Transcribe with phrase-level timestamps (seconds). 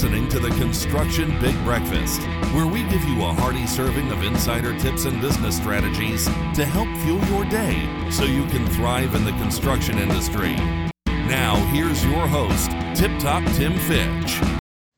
[0.00, 2.22] listening to the Construction Big Breakfast,
[2.54, 6.24] where we give you a hearty serving of insider tips and business strategies
[6.54, 10.54] to help fuel your day so you can thrive in the construction industry.
[11.06, 14.40] Now, here's your host, Tip Top Tim Fitch.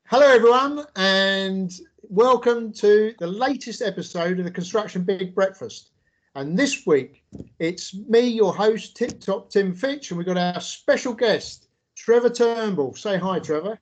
[0.07, 5.91] Hello, everyone, and welcome to the latest episode of the Construction Big Breakfast.
[6.35, 7.25] And this week,
[7.59, 11.67] it's me, your host, Tip Top Tim Fitch, and we've got our special guest,
[11.97, 12.95] Trevor Turnbull.
[12.95, 13.77] Say hi, Trevor.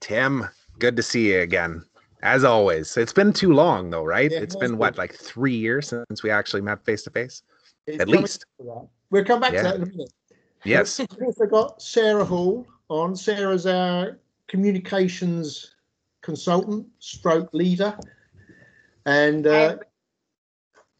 [0.00, 1.84] Tim, good to see you again.
[2.22, 4.30] As always, it's been too long though, right?
[4.30, 7.10] Yeah, it's it been has what, like three years since we actually met face to
[7.10, 7.42] face.
[7.86, 8.46] At least.
[9.10, 9.62] We'll come back Yeah.
[9.62, 10.12] to that in a minute.
[10.64, 10.98] Yes.
[11.18, 13.14] We've also got Sarah Hall on.
[13.14, 14.18] Sarah's our
[14.48, 15.74] communications
[16.22, 17.96] consultant, stroke leader.
[19.06, 19.76] And uh,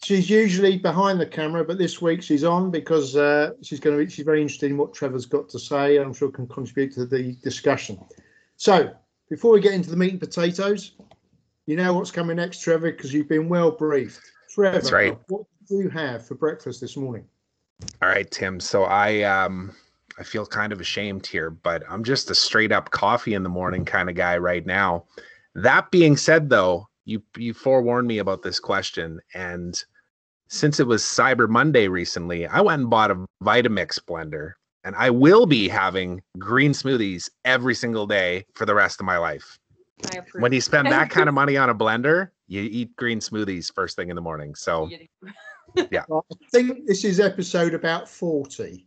[0.03, 4.05] she's usually behind the camera, but this week she's on because uh, she's going to
[4.05, 5.97] be, she's very interested in what Trevor's got to say.
[5.97, 7.99] and I'm sure can contribute to the discussion.
[8.57, 8.93] So
[9.29, 10.93] before we get into the meat and potatoes,
[11.67, 14.21] you know what's coming next, Trevor, because you've been well briefed.
[14.51, 15.19] Trevor, That's right.
[15.29, 17.25] what do you have for breakfast this morning?
[18.03, 18.61] All right, Tim.
[18.61, 19.75] So I um
[20.19, 23.49] I feel kind of ashamed here, but I'm just a straight up coffee in the
[23.49, 25.07] morning kind of guy right now.
[25.55, 29.83] That being said though, you you forewarned me about this question and
[30.49, 34.53] since it was Cyber Monday recently, I went and bought a Vitamix blender
[34.85, 39.19] and I will be having green smoothies every single day for the rest of my
[39.19, 39.59] life.
[40.13, 40.21] I.
[40.35, 43.97] When you spend that kind of money on a blender, you eat green smoothies first
[43.97, 44.55] thing in the morning.
[44.55, 44.91] So
[46.09, 48.87] Well, I think this is episode about 40.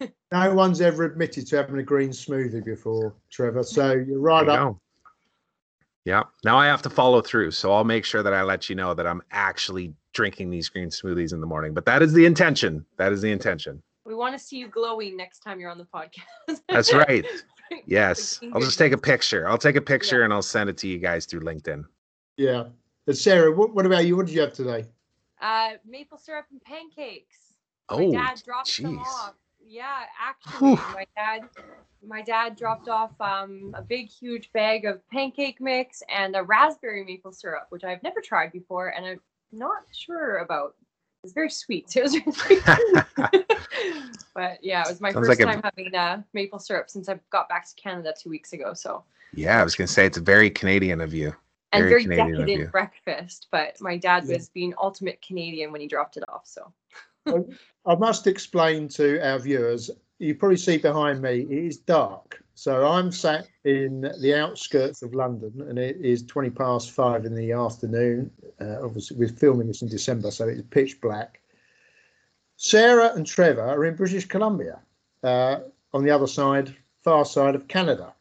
[0.32, 3.62] No one's ever admitted to having a green smoothie before, Trevor.
[3.62, 4.72] So you're right There up.
[4.74, 4.80] go.
[6.04, 6.24] Yeah.
[6.44, 7.52] Now I have to follow through.
[7.52, 10.88] So I'll make sure that I let you know that I'm actually drinking these green
[10.88, 11.72] smoothies in the morning.
[11.74, 12.84] But that is the intention.
[12.98, 13.82] That is the intention.
[14.06, 16.60] We want to see you glowing next time you're on the podcast.
[16.68, 17.24] That's right.
[17.84, 18.38] Yes.
[18.52, 19.48] I'll just take a picture.
[19.48, 20.24] I'll take a picture Yeah.
[20.26, 21.84] and I'll send it to you guys through LinkedIn.
[22.36, 22.66] Yeah.
[23.08, 24.16] And Sarah, what, what about you?
[24.16, 24.84] What did you have today?
[25.42, 27.38] Uh, maple syrup and pancakes.
[27.88, 29.34] Oh, My dad dropped them off.
[29.60, 30.76] Yeah, actually, Whew.
[30.94, 31.40] my dad,
[32.06, 37.04] my dad dropped off um, a big, huge bag of pancake mix and a raspberry
[37.04, 39.20] maple syrup, which I've never tried before, and I'm
[39.50, 40.76] not sure about.
[41.26, 41.90] It's very sweet.
[41.90, 42.62] So it was really
[44.34, 47.08] but yeah, it was my Sounds first like a- time having uh, maple syrup since
[47.08, 48.74] I got back to Canada two weeks ago.
[48.74, 49.02] So
[49.34, 51.34] yeah, I was gonna say it's very Canadian of you.
[51.72, 52.70] and Very very, Canadian of decadent you.
[52.70, 53.48] breakfast.
[53.50, 54.34] But my dad Yeah.
[54.34, 56.46] was being ultimate Canadian when he dropped it off.
[56.46, 56.72] So
[57.84, 59.90] I must explain to our viewers.
[60.20, 62.40] You probably see behind me, it is dark.
[62.56, 67.34] So I'm sat in the outskirts of London and it is 20 past five in
[67.34, 68.30] the afternoon.
[68.58, 71.42] Uh, obviously, we're filming this in December, so it's pitch black.
[72.56, 74.80] Sarah and Trevor are in British Columbia
[75.22, 75.58] uh,
[75.92, 76.74] on the other side,
[77.04, 78.14] far side of Canada.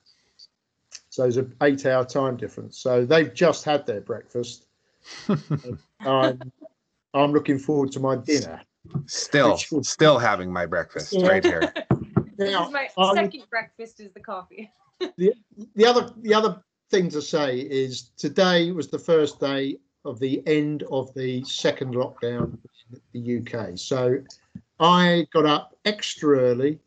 [1.09, 2.77] So there's an eight hour time difference.
[2.77, 4.65] So they've just had their breakfast.
[6.01, 6.51] I'm,
[7.13, 8.61] I'm looking forward to my dinner.
[9.05, 11.25] Still, still having my breakfast Yeah.
[11.25, 11.73] right here.
[12.37, 14.71] this Now, is my I'm- second breakfast is the coffee.
[15.17, 20.41] the other the other thing to say is today was the first day of the
[20.47, 22.57] end of the second lockdown
[23.13, 23.77] in the UK.
[23.77, 24.19] So
[24.79, 26.79] I got up extra early,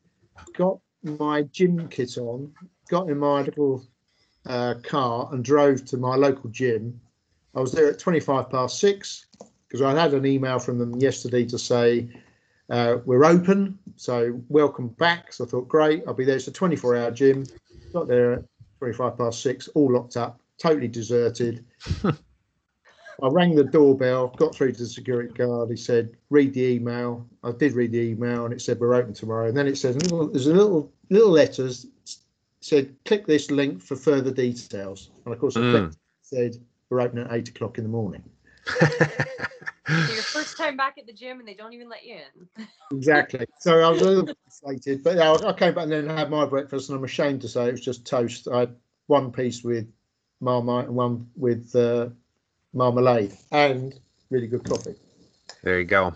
[0.57, 2.53] got my gym kit on,
[2.89, 3.85] got in my little
[4.47, 7.01] uh, car and drove to my local gym.
[7.55, 9.27] I was there at 25 past six
[9.67, 12.09] because I had an email from them yesterday to say
[12.71, 15.33] uh, we're open, so welcome back.
[15.33, 16.37] So I thought, great, I'll be there.
[16.37, 17.45] It's a 24 hour gym.
[17.93, 18.45] Got there at
[18.81, 21.65] 25 past six, all locked up, totally deserted.
[23.21, 25.71] I rang the doorbell, got through to the security guard.
[25.71, 27.27] He said, read the email.
[27.43, 29.49] I did read the email and it said, we're open tomorrow.
[29.49, 31.87] And then it says, there's a little, little letters
[32.61, 35.11] said, click this link for further details.
[35.25, 35.71] And of course, I Mm.
[35.71, 36.57] clicked, said,
[36.91, 38.23] we're open at eight o'clock in the morning.
[39.89, 42.67] So your first time back at the gym and they don't even let you in.
[42.91, 43.47] Exactly.
[43.61, 46.31] So I was a little bit excited, but I I came back and then had
[46.31, 48.49] my breakfast, and I'm ashamed to say it was just toast.
[48.49, 48.77] I had
[49.09, 49.87] one piece with
[50.41, 52.09] marmite and one with uh,
[52.73, 53.93] marmalade, and
[54.31, 54.95] really good coffee.
[55.63, 56.15] there you go.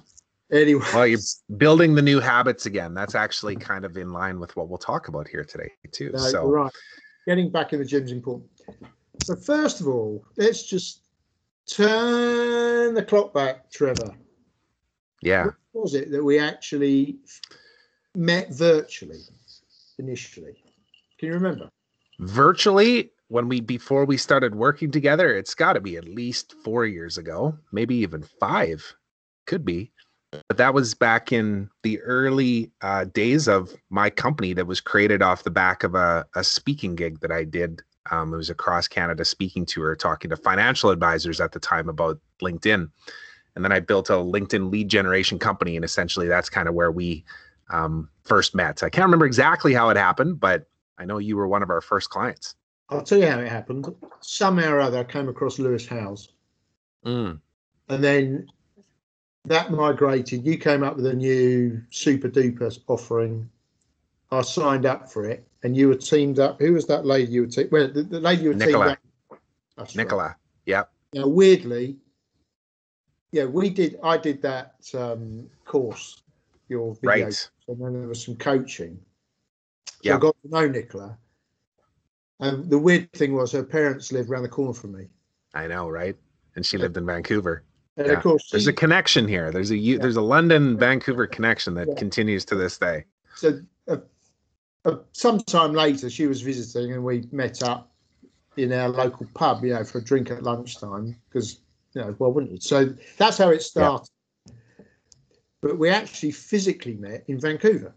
[0.50, 1.20] Anyway, Well, you're
[1.58, 2.94] building the new habits again.
[2.94, 6.10] That's actually kind of in line with what we'll talk about here today, too.
[6.12, 6.72] no, so, right.
[7.26, 8.50] Getting back in the gym is important.
[9.24, 11.02] So first of all, let's just
[11.66, 14.14] turn the clock back, Trevor.
[15.22, 15.46] yeah.
[15.72, 17.18] What was it that we actually
[18.14, 19.20] met virtually
[19.98, 20.62] initially?
[21.18, 21.68] Can you remember?
[22.18, 26.84] Virtually, when we before we started working together, it's got to be at least four
[26.84, 28.94] years ago, maybe even five.
[29.46, 29.90] Could be.
[30.48, 35.22] But that was back in the early uh, days of my company that was created
[35.22, 38.88] off the back of a, a speaking gig that I did Um, it was across
[38.88, 42.90] Canada speaking to her, talking to financial advisors at the time about LinkedIn.
[43.54, 45.76] And then I built a LinkedIn lead generation company.
[45.76, 47.24] And essentially, that's kind of where we
[47.70, 48.82] um, first met.
[48.82, 50.66] I can't remember exactly how it happened, but
[50.98, 52.54] I know you were one of our first clients.
[52.88, 53.86] I'll tell you how it happened.
[54.20, 56.28] Somehow or other, I came across Lewis Howes.
[57.04, 57.40] Mm.
[57.88, 58.48] And then
[59.44, 60.44] that migrated.
[60.44, 63.48] You came up with a new super duper offering.
[64.30, 66.60] I signed up for it, and you were teamed up.
[66.60, 67.70] Who was that lady you were teamed?
[67.72, 68.84] Well, the, the lady you were Nicola.
[68.86, 68.98] teamed
[69.30, 69.38] up.
[69.76, 70.04] That's right.
[70.04, 70.36] Nicola.
[70.66, 70.90] Yep.
[71.14, 71.96] Now, weirdly,
[73.32, 73.98] yeah, we did.
[74.02, 76.22] I did that um, course,
[76.68, 77.50] your video, Right.
[77.68, 78.98] and then there was some coaching.
[79.86, 80.16] So Yeah.
[80.16, 81.16] I got to know Nicola.
[82.40, 85.06] And the weird thing was, her parents lived around the corner from me,
[85.54, 86.16] I know, right?
[86.56, 87.62] And she lived in Vancouver.
[87.96, 88.14] and Yeah.
[88.14, 89.50] of course, There's a connection here.
[89.52, 91.94] There's a U- there's a London Vancouver connection that Yeah.
[91.94, 93.04] continues to this day.
[93.36, 93.60] so
[94.84, 97.90] uh, uh, sometime later she was visiting and we met up
[98.56, 101.60] in our local pub you know for a drink at lunchtime because
[101.94, 102.60] you know well wouldn't you?
[102.60, 104.08] So that's how it started.
[105.60, 107.94] But we actually physically met in vancouver.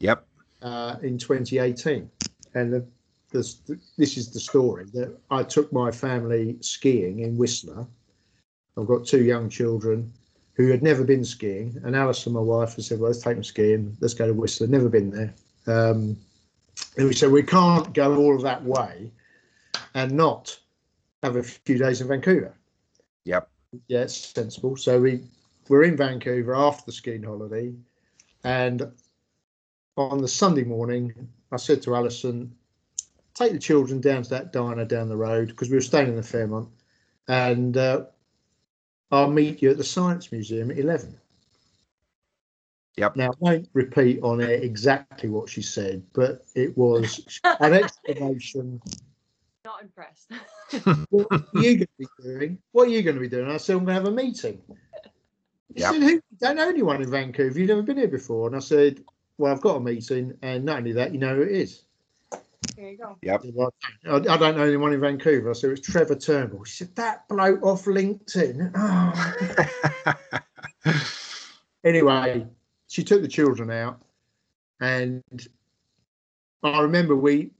[0.00, 0.26] Yep.
[0.60, 2.10] uh, in 2018
[2.54, 2.86] and the,
[3.30, 7.86] the, this is the story that i took my family skiing in whistler.
[8.76, 10.12] I've got two young children
[10.54, 13.44] who had never been skiing and alison my wife has said well let's take them
[13.44, 13.96] skiing.
[14.00, 14.66] Let's go to whistler.
[14.66, 15.34] Never been there
[15.66, 16.16] um,
[16.96, 19.10] and we said we can't go all of that way
[19.94, 20.58] and not
[21.22, 22.54] have a few days in vancouver
[23.26, 23.48] Yep.
[23.88, 24.76] yeah, it's sensible.
[24.76, 25.22] So we
[25.68, 27.74] we're in Vancouver after the skiing holiday,
[28.44, 28.92] and
[29.96, 31.12] on the Sunday morning,
[31.50, 32.54] I said to Alison,
[33.34, 36.16] "Take the children down to that diner down the road because we were staying in
[36.16, 36.68] the Fairmont,
[37.26, 38.04] and uh,
[39.10, 41.18] I'll meet you at the Science Museum at 11."
[42.96, 43.16] Yep.
[43.16, 48.80] Now I won't repeat on it exactly what she said, but it was an explanation
[49.64, 50.30] Not impressed.
[51.10, 52.58] what are you going to be doing?
[52.72, 53.50] What are you going to be doing?
[53.50, 54.62] I said, I'm going to have a meeting.
[55.74, 55.92] He Yep.
[55.92, 56.08] said, Who?
[56.08, 57.58] You don't know anyone in Vancouver.
[57.58, 58.46] You've never been here before.
[58.46, 59.04] And I said,
[59.36, 60.32] Well, I've got a meeting.
[60.40, 61.82] And not only that, you know who it is.
[62.76, 63.18] There you go.
[63.22, 63.42] Yep.
[63.42, 63.70] He said,
[64.08, 65.50] I, I don't know anyone in Vancouver.
[65.50, 66.64] I said, It's Trevor Turnbull.
[66.64, 68.72] She said, That bloke off LinkedIn.
[68.74, 69.34] Oh.
[71.84, 72.46] anyway,
[72.88, 74.00] she took the children out.
[74.80, 75.22] And
[76.62, 77.50] I remember we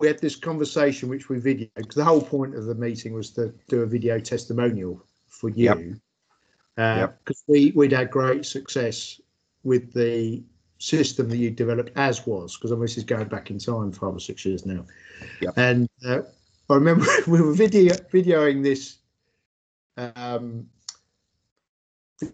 [0.00, 3.30] we had this conversation which we videoed because the whole point of the meeting was
[3.32, 5.96] to do a video testimonial for you
[6.76, 7.44] because Yep.
[7.48, 9.20] we we'd had great success
[9.62, 10.42] with the
[10.78, 14.20] system that you developed as was because this is going back in time five or
[14.20, 14.84] six years now
[15.40, 15.54] Yep.
[15.56, 16.22] and uh,
[16.70, 18.98] i remember we were video videoing this
[19.96, 20.66] um,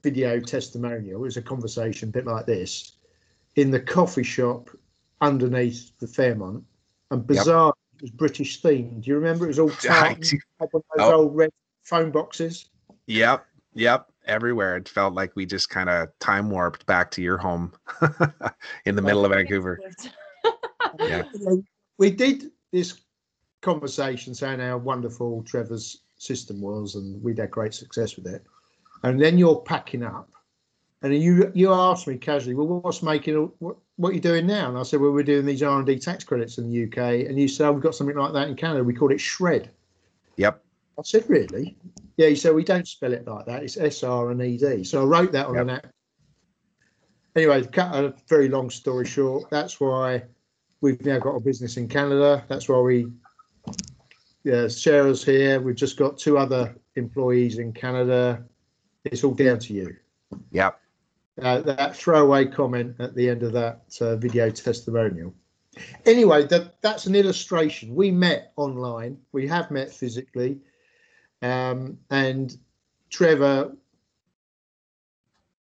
[0.02, 2.92] video testimonial it was a conversation a bit like this
[3.56, 4.70] in the coffee shop
[5.20, 6.62] underneath the fairmont
[7.10, 10.38] and bizarre it was british themed do you remember it was all I tartan, do.
[10.58, 11.12] one of those Oh.
[11.14, 11.50] old red
[11.82, 12.66] phone boxes
[13.06, 13.44] Yep.
[13.74, 14.06] Yep.
[14.26, 14.76] Everywhere.
[14.76, 17.72] It felt like we just kind of time warped back to your home
[18.84, 19.80] in the middle of Vancouver.
[21.00, 21.24] Yeah.
[21.98, 23.00] We did this
[23.62, 28.44] conversation saying how wonderful Trevor's system was, and we'd had great success with it.
[29.02, 30.28] And then you're packing up,
[31.02, 34.68] and you you asked me casually, "Well, what's making what what are you doing now?"
[34.68, 37.26] And I said, "Well, we're doing these R and D tax credits in the UK."
[37.26, 38.84] And you said, oh, "We've got something like that in Canada.
[38.84, 39.70] We call it Shred."
[40.36, 40.62] Yep.
[40.98, 41.76] I said, "Really?"
[42.16, 42.28] Yeah.
[42.28, 43.62] You said, "We don't spell it like that.
[43.62, 45.62] It's S R and E D." So I wrote that on Yep.
[45.62, 45.86] an app.
[47.36, 50.22] Anyway, cut a very long story short, that's why
[50.80, 52.44] we've now got a business in Canada.
[52.48, 53.06] That's why we,
[54.42, 55.60] yeah, Sarah's here.
[55.60, 58.44] We've just got two other employees in Canada.
[59.04, 59.96] It's all down to you.
[60.52, 60.80] Yep.
[61.40, 65.34] Uh, that throwaway comment at the end of that uh, video testimonial.
[66.04, 67.94] Anyway, that that's an illustration.
[67.94, 69.16] We met online.
[69.32, 70.58] We have met physically,
[71.40, 72.56] um, and
[73.08, 73.72] Trevor,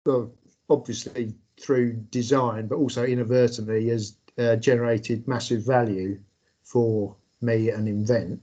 [0.06, 0.34] well,
[0.70, 6.20] obviously through design, but also inadvertently, has uh, generated massive value
[6.64, 8.42] for me and Invent.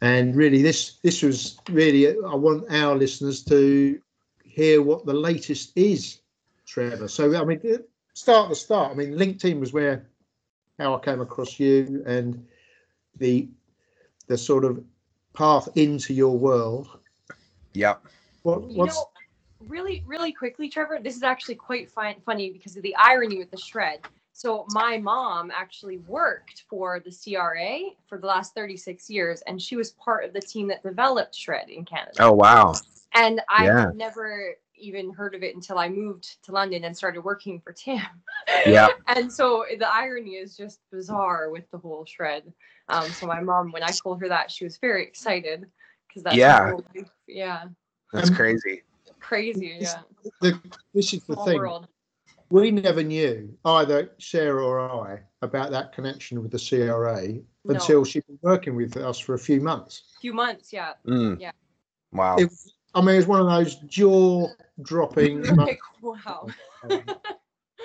[0.00, 4.00] And really, this this was really I want our listeners to
[4.44, 6.20] hear what the latest is,
[6.66, 7.08] Trevor.
[7.08, 7.60] So I mean,
[8.14, 8.92] start the start.
[8.92, 10.06] I mean, LinkedIn was where
[10.78, 12.46] how I came across you and
[13.16, 13.48] the
[14.28, 14.84] the sort of
[15.32, 16.88] path into your world.
[17.74, 17.96] Yeah.
[18.42, 19.08] What You know,
[19.60, 23.50] really, really quickly, Trevor, this is actually quite fun, funny because of the irony with
[23.50, 24.00] the shred.
[24.38, 29.74] So my mom actually worked for the CRA for the last 36 years, and she
[29.74, 32.12] was part of the team that developed Shred in Canada.
[32.20, 32.74] Oh wow.
[33.14, 33.86] And I Yeah.
[33.86, 37.72] had never even heard of it until I moved to London and started working for
[37.72, 38.00] Tim.
[38.64, 38.86] Yeah.
[39.08, 42.52] and so the irony is just bizarre with the whole shred.
[42.88, 45.66] Um, so my mom, when I told her that, she was very excited
[46.06, 46.74] because that's Yeah.
[47.26, 47.64] yeah,
[48.12, 48.84] That's crazy.
[49.18, 49.78] crazy.
[49.80, 50.02] This- Yeah,
[50.40, 50.60] The,
[50.94, 51.56] this is the small thing.
[51.58, 51.88] world.
[52.50, 57.74] We never knew either Sarah or I about that connection with the CRA No.
[57.74, 60.14] until she'd been working with us for a few months.
[60.16, 60.72] A few months.
[60.72, 60.94] Yeah.
[61.06, 61.40] Mm.
[61.40, 61.50] Yeah.
[62.12, 62.36] Wow.
[62.36, 62.50] It,
[62.94, 65.44] I mean, it's one of those jaw-dropping.
[66.22, 66.48] Wow.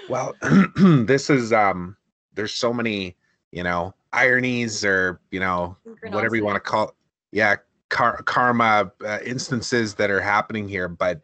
[0.09, 0.35] Well,
[1.05, 1.97] this is um
[2.33, 3.15] there's so many,
[3.51, 5.75] you know, ironies or, you know,
[6.09, 6.95] whatever you want to call it.
[7.31, 7.55] Yeah,
[7.89, 11.21] car- karma uh, instances that are happening here, but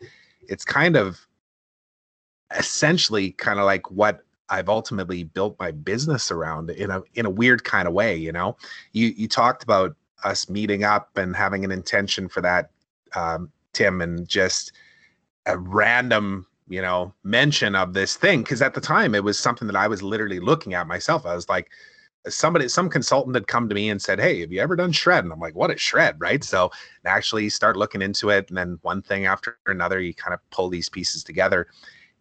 [0.48, 1.20] it's kind of
[2.58, 7.30] essentially kind of like what I've ultimately built my business around in a in a
[7.30, 8.58] weird kind of way, you know.
[8.94, 12.72] You you talked about us meeting up and having an intention for that
[13.16, 14.74] um Tim and just
[15.46, 19.66] a random you know mention of this thing because at the time it was something
[19.68, 21.26] that i was literally looking at myself.
[21.26, 21.70] I was like
[22.28, 25.24] somebody some consultant had come to me and said hey have you ever done shred?
[25.24, 26.20] And i'm like what is shred?
[26.20, 26.44] Right?
[26.44, 26.72] So
[27.06, 30.70] actually start looking into it and then one thing after another you kind of pull
[30.70, 31.68] these pieces together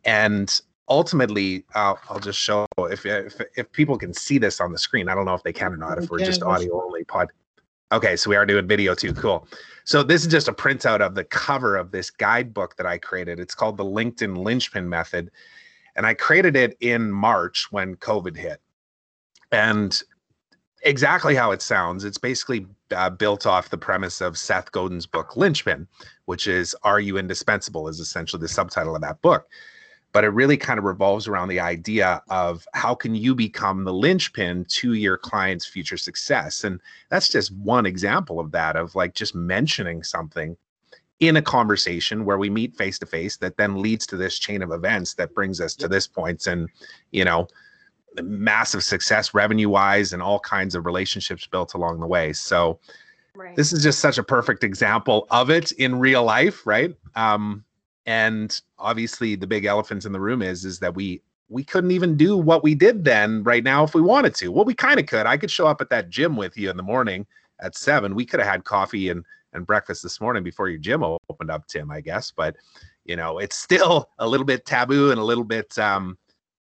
[0.04, 4.78] and ultimately uh, i'll just show if, if if people can see this on the
[4.78, 7.28] screen i don't know if they can or not if we're just audio only pod
[7.92, 9.46] okay so we are doing video too cool
[9.88, 13.40] so this is just a printout of the cover of this guidebook that I created.
[13.40, 15.30] It's called the LinkedIn Linchpin Method.
[15.96, 18.60] And I created it in March when COVID hit.
[19.50, 19.98] And
[20.82, 25.38] exactly how it sounds, it's basically uh, built off the premise of Seth Godin's book,
[25.38, 25.88] Linchpin,
[26.26, 27.88] which is Are You Indispensable?
[27.88, 29.48] is essentially the subtitle of that book.
[30.12, 33.92] But it really kind of revolves around the idea of how can you become the
[33.92, 36.64] linchpin to your client's future success.
[36.64, 40.56] And that's just one example of that of like just mentioning something
[41.20, 44.62] in a conversation where we meet face to face that then leads to this chain
[44.62, 46.68] of events that brings us to this point and
[47.10, 47.48] you know
[48.22, 52.78] massive success revenue wise and all kinds of relationships built along the way so
[53.34, 53.54] Right.
[53.54, 57.64] this is just such a perfect example of it in real life right um
[58.08, 62.16] and obviously the big elephant in the room is is that we we couldn't even
[62.16, 65.06] do what we did then right now if we wanted to well we kind of
[65.06, 67.26] could i could show up at that gym with you in the morning
[67.60, 71.02] at seven we could have had coffee and and breakfast this morning before your gym
[71.04, 72.56] opened up tim i guess but
[73.04, 76.16] you know it's still a little bit taboo and a little bit um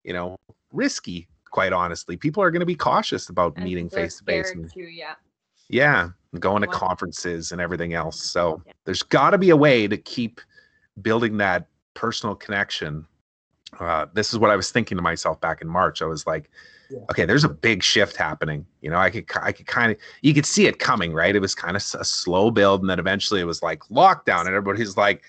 [0.04, 0.36] you know
[0.74, 4.48] risky quite honestly people are going to be cautious about And meeting face to face
[4.48, 5.14] scared and too, yeah.
[5.70, 6.10] yeah,
[6.40, 8.22] going to conferences and everything else.
[8.22, 8.74] So Yeah.
[8.84, 10.42] there's got to be a way to keep
[11.02, 13.06] building that personal connection.
[13.80, 16.02] Uh, this is what I was thinking to myself back in March.
[16.02, 16.50] I was like,
[16.90, 17.00] Yeah.
[17.10, 18.66] okay, there's a big shift happening.
[18.82, 21.36] You know, I could, I could kind of, you could see it coming, right?
[21.36, 24.50] It was kind of a slow build, and then eventually it was like lockdown, and
[24.50, 25.24] everybody's like,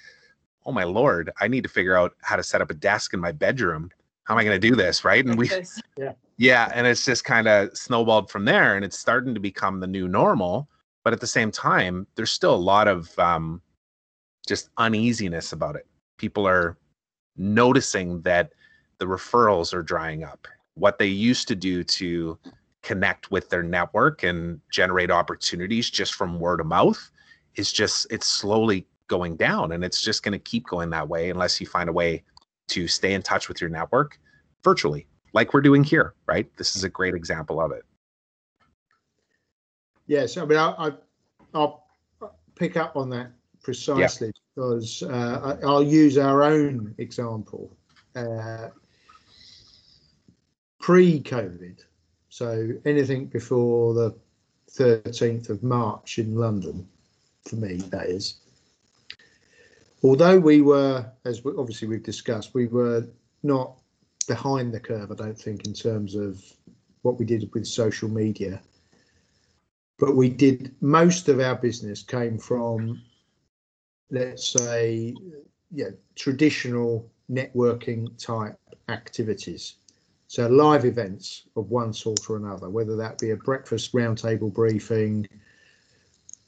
[0.66, 3.20] oh my lord, I need to figure out how to set up a desk in
[3.20, 3.90] my bedroom.
[4.24, 5.24] How am I going to do this, right?
[5.24, 5.80] And we, Like this.
[6.36, 9.86] yeah, and it's just kind of snowballed from there, and it's starting to become the
[9.86, 10.68] new normal.
[11.04, 13.62] But at the same time, there's still a lot of um,
[14.46, 15.86] just uneasiness about it.
[16.18, 16.78] People are
[17.36, 18.52] noticing that
[18.98, 20.48] the referrals are drying up.
[20.74, 22.38] What they used to do to
[22.82, 27.10] connect with their network and generate opportunities just from word of mouth
[27.56, 31.30] is just it's slowly going down, and it's just going to keep going that way
[31.30, 32.22] unless you find a way
[32.68, 34.18] to stay in touch with your network
[34.62, 36.50] virtually like we're doing here, right?
[36.56, 37.84] This is a great example of it.
[40.06, 40.92] Yes, I mean, I, I,
[41.52, 41.84] I'll
[42.54, 43.32] pick up on that
[43.66, 47.76] precisely because uh, I, I'll use our own example.
[48.14, 48.68] Uh,
[50.78, 51.82] Pre-COVID,
[52.28, 54.14] so anything before the
[54.70, 56.86] 13th of March in London,
[57.44, 58.36] for me, that is.
[60.04, 63.04] Although we were, as we, obviously we've discussed, we were
[63.42, 63.72] not
[64.28, 66.40] behind the curve, I don't think, in terms of
[67.02, 68.60] what we did with social media
[69.98, 73.00] but we did most of our business came from
[74.10, 75.14] let's say
[75.70, 78.58] yeah traditional networking type
[78.88, 79.74] activities
[80.28, 85.26] so live events of one sort or another whether that be a breakfast roundtable briefing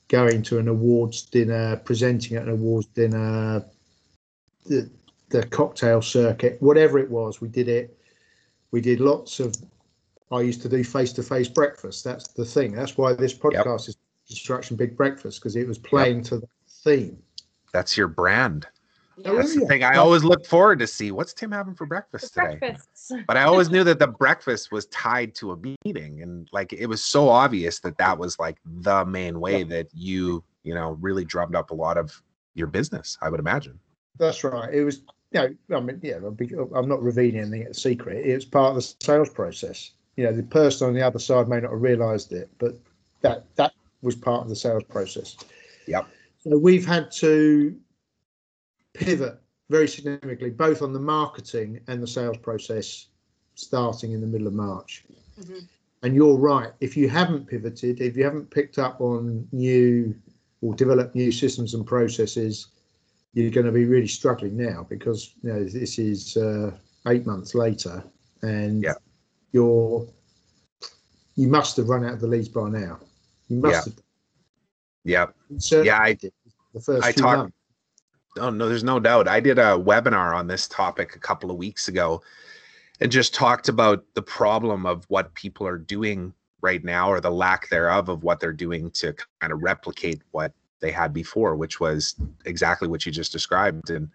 [0.09, 3.65] going to an awards dinner presenting at an awards dinner
[4.67, 4.89] the,
[5.31, 7.99] the cocktail circuit whatever it was we did it
[8.71, 9.55] we did lots of
[10.31, 12.05] I used to do face to face breakfast.
[12.05, 12.73] That's the thing.
[12.73, 13.97] That's why this podcast is
[14.27, 17.19] Construction Big Breakfast because it was playing to the theme.
[17.73, 18.67] That's your brand.
[19.19, 19.33] Yeah.
[19.33, 21.11] That's the oh, thing I always look forward to see.
[21.11, 22.57] What's Tim having for breakfast The today?
[22.57, 23.13] breakfasts.
[23.27, 26.87] But I always knew that the breakfast was tied to a meeting, and like it
[26.87, 31.25] was so obvious that that was like the main way that you, you know, really
[31.25, 32.23] drummed up a lot of
[32.55, 33.19] your business.
[33.21, 33.79] I would imagine.
[34.19, 34.73] That's right.
[34.73, 38.25] It was, you know, I mean, yeah, I'm I'm not revealing anything at secret.
[38.25, 39.93] It was part of the sales process.
[40.17, 42.75] You know, the person on the other side may not have realised it, but
[43.23, 43.73] that that
[44.03, 45.37] was part of the sales process.
[45.87, 46.09] Yep.
[46.49, 47.77] So we've had to
[48.95, 49.39] pivot
[49.69, 53.07] very significantly, both on the marketing and the sales process,
[53.55, 55.05] starting in the middle of March.
[55.41, 55.69] Mhm.
[56.03, 56.73] And you're right.
[56.81, 60.15] If you haven't pivoted, if you haven't picked up on new
[60.63, 62.69] or developed new systems and processes,
[63.35, 66.71] you're going to be really struggling now because you know this is uh,
[67.09, 68.03] eight months later,
[68.43, 68.95] and Yeah.
[69.53, 70.09] you're
[71.37, 72.99] you must have run out of the leads by now.
[73.49, 73.93] You must Yeah.
[73.93, 74.03] have.
[75.05, 75.37] Yep.
[75.59, 76.33] Certainly Yeah, I- did
[76.87, 77.55] the first I talked- months.
[78.39, 79.27] Oh no, there's no doubt.
[79.27, 82.23] I did a webinar on this topic a couple of weeks ago
[83.01, 87.31] and just talked about the problem of what people are doing right now or the
[87.31, 91.81] lack thereof of what they're doing to kind of replicate what they had before, which
[91.81, 93.91] was exactly what you just described.
[93.91, 94.09] And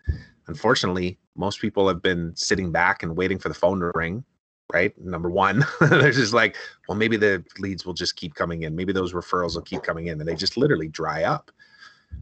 [0.48, 4.24] unfortunately, most people have been sitting back and waiting for the phone to ring.
[4.72, 4.98] Right.
[5.00, 6.56] Number one, they're just like,
[6.88, 8.76] well, maybe the leads will just keep coming in.
[8.76, 11.52] Maybe those referrals will keep coming in and they just literally dry up.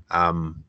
[0.10, 0.64] Um,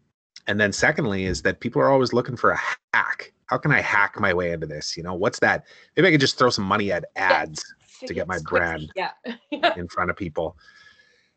[0.46, 2.60] and then secondly is that people are always looking for a
[2.94, 3.32] hack.
[3.46, 4.96] How can I hack my way into this?
[4.96, 5.66] You know, what's that?
[5.96, 7.64] Maybe I could just throw some money at ads
[8.06, 8.90] to get my brand.
[8.96, 9.12] Yeah.
[9.76, 10.56] in front of people.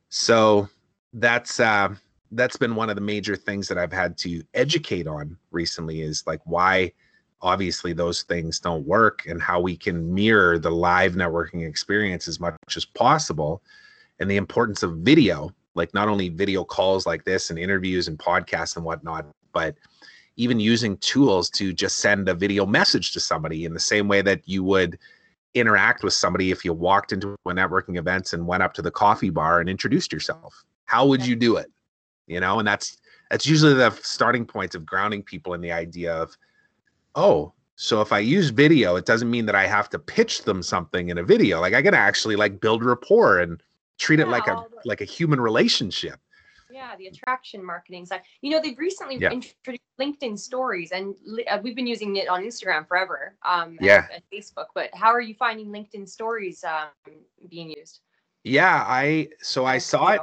[0.10, 0.70] So
[1.14, 1.96] that's uh
[2.32, 6.24] that's been one of the major things that I've had to educate on recently is
[6.26, 6.92] like why
[7.42, 12.40] obviously those things don't work and how we can mirror the live networking experience as
[12.40, 13.62] much as possible
[14.20, 18.18] and the importance of video like not only video calls like this and interviews and
[18.18, 19.76] podcasts and whatnot but
[20.38, 24.22] even using tools to just send a video message to somebody in the same way
[24.22, 24.98] that you would
[25.54, 28.92] interact with somebody if you walked into a networking event and went up to the
[28.92, 30.66] coffee bar and introduced yourself.
[30.84, 31.72] How would you do it?
[32.28, 32.98] You know and that's
[33.30, 36.36] that's usually the starting point of grounding people in the idea of
[37.16, 40.64] oh so if i use video it doesn't mean that i have to pitch them
[40.64, 41.62] something in a video.
[41.62, 43.62] Like i can actually like build rapport and
[43.98, 46.20] treat it like a the- like a human relationship
[46.70, 48.22] Yeah, the attraction marketing side.
[48.42, 49.30] You know, they've recently Yeah.
[49.32, 51.16] introduced LinkedIn stories, and
[51.48, 53.38] uh, we've been using it on Instagram forever.
[53.44, 54.08] Um, Yeah.
[54.12, 54.68] and, Facebook.
[54.74, 56.90] But how are you finding LinkedIn stories um,
[57.50, 58.02] being used?
[58.48, 60.22] yeah i so i saw it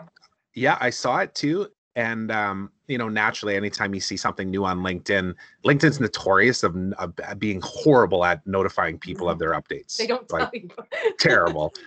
[0.54, 4.64] yeah i saw it too and um you know naturally anytime you see something new
[4.64, 10.06] on linkedin linkedin's notorious of, of being horrible at notifying people of their updates They
[10.06, 10.72] don't like
[11.18, 11.82] terrible Yeah.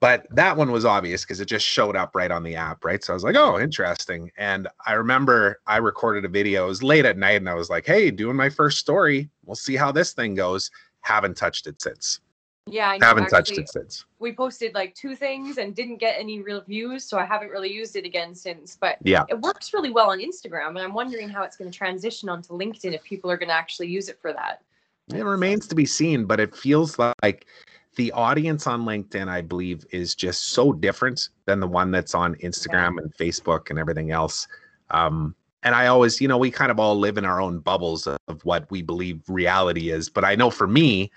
[0.00, 3.02] But that one was obvious because it just showed up right on the app right
[3.04, 6.82] so i was like oh interesting and i remember i recorded a video it was
[6.82, 9.90] late at night and i was like hey doing my first story we'll see how
[9.92, 10.70] this thing goes
[11.00, 12.20] haven't touched it since
[12.66, 13.06] Yeah, I know.
[13.06, 17.04] haven't touched it since We posted like two things and didn't get any real views,
[17.04, 18.76] so I haven't really used it again since.
[18.78, 19.24] But Yeah.
[19.28, 22.52] it works really well on Instagram, and I'm wondering how it's going to transition onto
[22.52, 24.60] LinkedIn if people are going to actually use it for that.
[25.14, 27.46] It remains to be seen, but it feels like
[27.98, 32.36] the audience on LinkedIn, I believe, is just so different than the one that's on
[32.36, 34.46] Instagram and Facebook and everything else.
[34.90, 35.34] Um,
[35.64, 38.16] and I always, you know, we kind of all live in our own bubbles of,
[38.28, 40.08] of what we believe reality is.
[40.08, 41.10] But I know for me,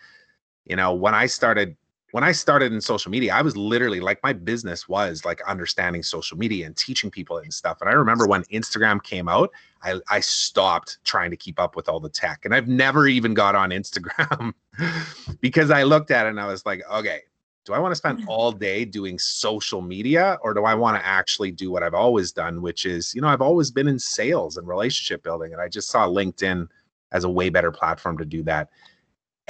[0.65, 1.77] you know, when I started
[2.11, 6.03] when I started in social media, I was literally like my business was like understanding
[6.03, 7.77] social media and teaching people and stuff.
[7.81, 9.49] And I remember when Instagram came out,
[9.81, 12.45] I, I stopped trying to keep up with all the tech.
[12.45, 14.53] And I've never even got on Instagram
[15.41, 17.21] because I looked at it and I was like, okay,
[17.63, 18.25] do I want to spend mm.
[18.27, 22.31] all day doing social media or do I want to actually do what I've always
[22.31, 25.53] done, which is, you know, I've always been in sales and relationship building.
[25.53, 26.67] And I just saw LinkedIn
[27.11, 28.69] as a way better platform to do that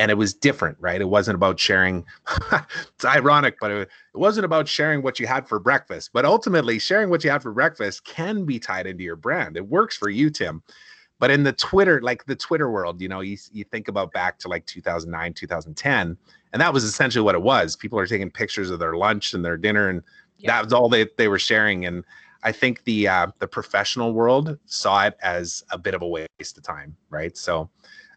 [0.02, 1.00] and it was different, right?
[1.00, 2.04] It wasn't about sharing.
[2.52, 6.10] it's ironic, but it, it wasn't about sharing what you had for breakfast.
[6.12, 9.58] But ultimately, sharing what you had for breakfast can be tied into your brand.
[9.58, 10.64] It works for you, Tim.
[11.20, 14.40] But in the Twitter, like the Twitter world, you know, you, you think about back
[14.40, 16.18] to like 2009, 2010,
[16.52, 17.76] and that was essentially what it was.
[17.76, 20.02] People are taking pictures of their lunch and their dinner, and
[20.40, 20.54] Yeah.
[20.54, 21.86] that was all they, they were sharing.
[21.86, 22.04] And
[22.42, 26.58] I think the uh, the professional world saw it as a bit of a waste
[26.58, 27.38] of time, right?
[27.38, 27.70] So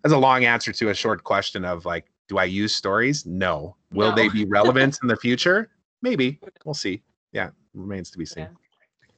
[0.05, 3.25] that's a long answer to a short question of like, do I use stories?
[3.25, 3.75] No.
[3.91, 4.15] Will No.
[4.15, 5.71] they be relevant in the future?
[6.03, 6.39] Maybe.
[6.65, 7.03] We'll see.
[7.33, 8.45] Yeah, remains to be seen.
[8.45, 8.49] Yeah.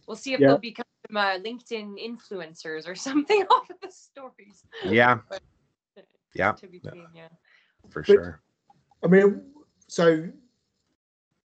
[0.07, 0.49] We'll see if Yeah.
[0.49, 4.63] they'll become uh, LinkedIn influencers or something off of the stories.
[4.85, 5.19] Yeah,
[6.35, 6.53] Yeah.
[6.53, 7.29] To be seen, yeah.
[7.91, 8.41] for But- sure.
[9.03, 9.43] I mean,
[9.89, 10.29] so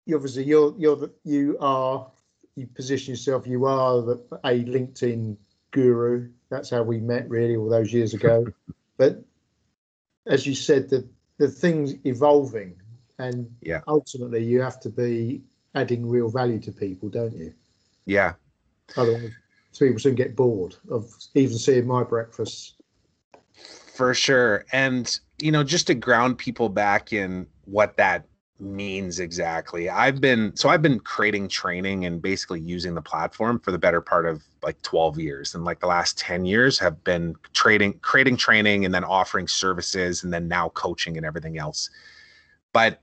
[0.07, 2.11] you obviously you're you're the, you are
[2.57, 3.47] you position yourself.
[3.47, 5.37] You are the, a LinkedIn
[5.71, 6.29] guru.
[6.51, 8.47] That's how we met, really, all those years ago.
[8.97, 9.23] but
[10.27, 12.77] as you said, the the things evolving,
[13.19, 13.81] and Yeah.
[13.89, 15.43] ultimately you have to be
[15.75, 17.55] adding real value to people, don't you?
[18.05, 18.35] Yeah.
[18.97, 19.31] Otherwise,
[19.79, 22.75] people soon get bored of even seeing my breakfast
[23.95, 24.65] For sure.
[24.73, 28.27] And, you know, just to ground people back in what that
[28.61, 29.89] means exactly.
[29.89, 34.01] I've been so I've been creating training and basically using the platform for the better
[34.01, 38.37] part of like 12 years and like the last 10 years have been trading creating
[38.37, 41.91] training and then offering services and then now coaching and everything else.
[42.73, 43.01] But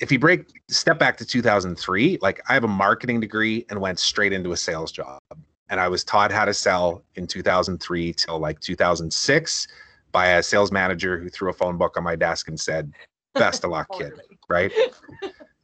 [0.00, 3.98] if you break step back to 2003, like I have a marketing degree and went
[3.98, 5.20] straight into a sales job.
[5.70, 9.68] And I was taught how to sell in 2003 till like 2006
[10.12, 12.92] by a sales manager who threw a phone book on my desk and said,
[13.34, 14.12] "Best of luck, kid."
[14.48, 14.72] Right?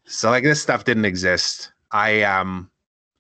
[0.07, 1.73] so like this stuff didn't exist.
[1.91, 2.71] I um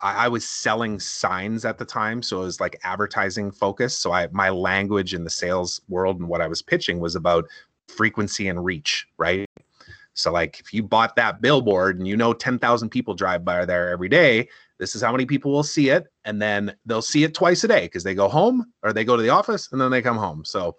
[0.00, 4.00] I, I was selling signs at the time, so it was like advertising focused.
[4.00, 7.46] So I my language in the sales world and what I was pitching was about
[7.88, 9.46] frequency and reach, right?
[10.14, 13.90] So like if you bought that billboard and you know 10,000 people drive by there
[13.90, 14.48] every day,
[14.78, 17.68] this is how many people will see it and then they'll see it twice a
[17.68, 20.16] day because they go home or they go to the office and then they come
[20.16, 20.44] home.
[20.44, 20.76] So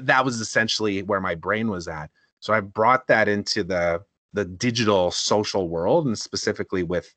[0.00, 2.10] that was essentially where my brain was at.
[2.40, 7.12] So I brought that into the the digital social world and specifically with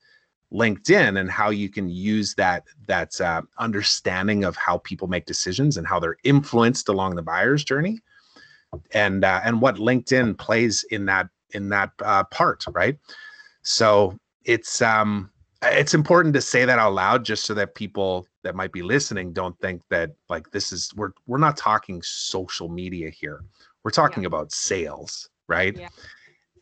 [0.54, 5.78] LinkedIn and how you can use that that uh, understanding of how people make decisions
[5.78, 8.00] and how they're influenced along the buyer's journey,
[8.94, 12.98] and uh, and what LinkedIn plays in that in that uh, part, right?
[13.64, 15.32] So it's um
[15.64, 19.32] it's important to say that out loud just so that people that might be listening
[19.32, 23.42] don't think that like this is we're we're not talking social media here.
[23.84, 24.28] We're talking yeah.
[24.28, 25.78] about sales, right?
[25.78, 25.90] Yeah.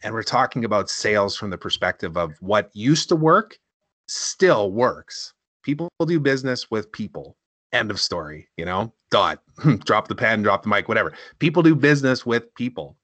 [0.02, 3.60] And we're talking about sales from the perspective of what used to work
[4.08, 5.34] still works.
[5.64, 7.36] People do business with people.
[7.74, 8.94] End of story, you know?
[9.12, 9.42] Dot.
[9.86, 11.14] drop the pen, drop the mic, whatever.
[11.40, 12.96] People do business with people.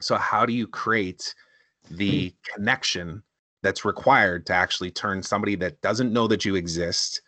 [0.00, 1.34] So how do you create
[1.90, 2.54] the hmm.
[2.54, 3.22] connection
[3.62, 7.22] that's required to actually turn somebody that doesn't know that you exist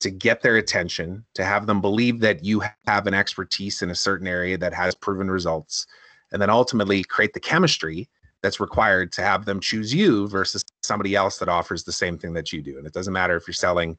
[0.00, 3.94] to get their attention, to have them believe that you have an expertise in a
[3.94, 5.86] certain area that has proven results,
[6.32, 8.08] and then ultimately create the chemistry
[8.42, 12.32] that's required to have them choose you versus somebody else that offers the same thing
[12.34, 12.78] that you do.
[12.78, 13.96] And it doesn't matter if you're selling,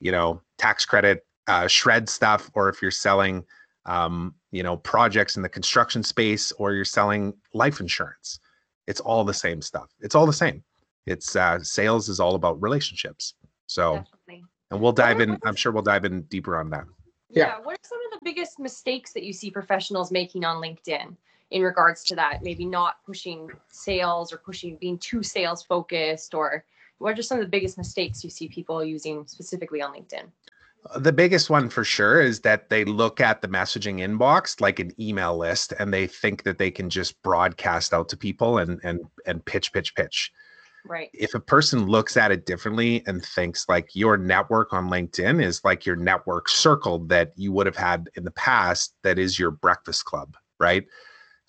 [0.00, 3.44] you know, tax credit, uh, shred stuff, or if you're selling,
[3.86, 8.38] um, you know, projects in the construction space, or you're selling life insurance.
[8.86, 9.90] It's all the same stuff.
[10.00, 10.62] It's all the same
[11.06, 13.34] it's uh, sales is all about relationships.
[13.66, 14.44] So, Definitely.
[14.70, 15.38] and we'll dive in.
[15.44, 16.84] I'm sure we'll dive in deeper on that.
[17.30, 17.46] Yeah.
[17.46, 17.58] yeah.
[17.62, 21.16] What are some of the biggest mistakes that you see professionals making on LinkedIn
[21.50, 22.42] in regards to that?
[22.42, 26.64] Maybe not pushing sales or pushing being too sales focused, or
[26.98, 30.24] what are some of the biggest mistakes you see people using specifically on LinkedIn?
[30.96, 34.92] The biggest one for sure is that they look at the messaging inbox like an
[34.98, 39.00] email list and they think that they can just broadcast out to people and and
[39.26, 40.32] and pitch pitch pitch
[40.84, 41.10] Right.
[41.12, 45.62] If a person looks at it differently and thinks like your network on LinkedIn is
[45.64, 49.50] like your network circle that you would have had in the past, that is your
[49.50, 50.86] breakfast club, right?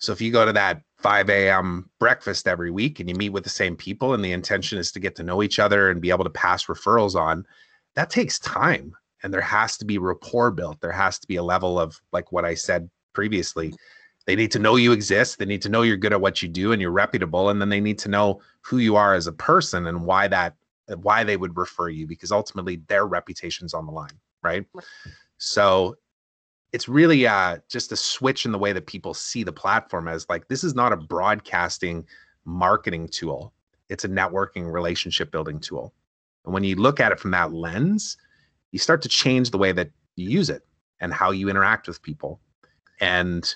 [0.02, 1.88] So if you go to that 5 a.m.
[1.98, 5.00] breakfast every week and you meet with the same people and the intention is to
[5.00, 7.46] get to know each other and be able to pass referrals on,
[7.94, 8.94] that takes time.
[9.22, 10.80] And there has to be rapport built.
[10.80, 13.72] There has to be a level of like what I said previously
[14.26, 15.38] they need to know you exist.
[15.38, 17.50] They need to know you're good at what you do and you're reputable.
[17.50, 20.54] And then they need to know who you are as a person and why that
[20.96, 24.66] why they would refer you because ultimately their reputation's on the line, right?
[25.38, 25.96] So
[26.72, 30.26] it's really uh, just a switch in the way that people see the platform as
[30.28, 32.06] like this is not a broadcasting
[32.44, 33.52] marketing tool.
[33.88, 35.92] It's a networking relationship building tool.
[36.44, 38.16] And when you look at it from that lens,
[38.70, 40.62] you start to change the way that you use it
[41.00, 42.40] and how you interact with people.
[43.00, 43.54] And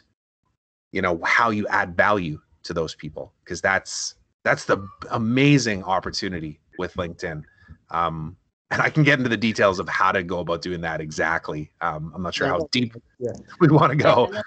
[0.92, 4.78] you know how you add value to those people because that's that's the
[5.10, 7.42] amazing opportunity with linkedin
[7.90, 8.36] um,
[8.70, 11.70] and i can get into the details of how to go about doing that exactly
[11.80, 13.32] um, i'm not sure how deep yeah.
[13.60, 14.42] we want to go yeah,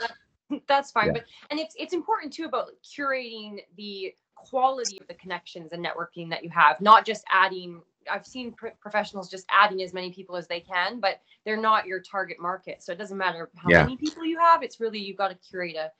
[0.49, 1.13] no, that's fine yeah.
[1.13, 6.29] but and it's it's important too about curating the quality of the connections and networking
[6.29, 10.47] that you have not just adding I've seen professionals just adding as many people as
[10.47, 12.83] they can, but they're not your target market.
[12.83, 13.83] So it doesn't matter how yeah.
[13.83, 14.63] many people you have.
[14.63, 15.91] It's really you've got to curate a,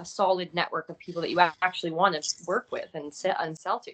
[0.00, 3.56] a solid network of people that you actually want to work with and sell and
[3.56, 3.92] sell to.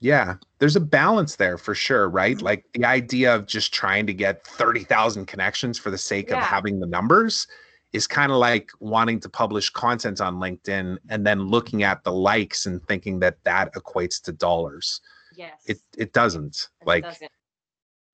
[0.00, 2.36] Yeah, there's a balance there for sure, right?
[2.36, 2.44] Mm-hmm.
[2.44, 6.38] Like the idea of just trying to get 30,000 connections for the sake yeah.
[6.38, 7.46] of having the numbers
[7.92, 12.12] is kind of like wanting to publish content on LinkedIn and then looking at the
[12.12, 15.00] likes and thinking that that equates to dollars.
[15.34, 15.62] Yes.
[15.66, 16.68] It it doesn't.
[16.80, 17.30] It like doesn't.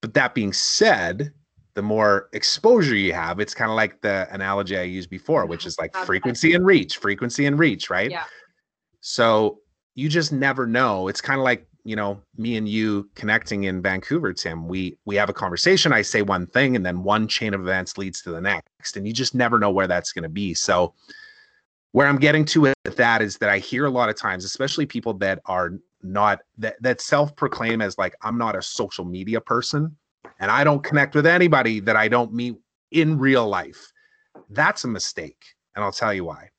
[0.01, 1.31] But that being said,
[1.75, 5.65] the more exposure you have, it's kind of like the analogy I used before, which
[5.69, 8.11] is like frequency and reach, frequency and reach, right?
[8.11, 8.25] Yeah.
[9.01, 9.59] So
[9.95, 11.07] you just never know.
[11.07, 14.67] It's kind of like, you know, me and you connecting in Vancouver, Tim.
[14.67, 17.97] We we have a conversation, I say one thing and then one chain of events
[17.97, 20.53] leads to the next and you just never know where that's going to be.
[20.53, 20.93] So
[21.91, 24.85] where I'm getting to with that is that I hear a lot of times, especially
[24.85, 29.95] people that are not that that self-proclaim as like I'm not a social media person
[30.39, 32.55] and I don't connect with anybody that I don't meet
[32.91, 33.91] in real life.
[34.49, 35.43] That's a mistake.
[35.75, 36.49] And I'll tell you why.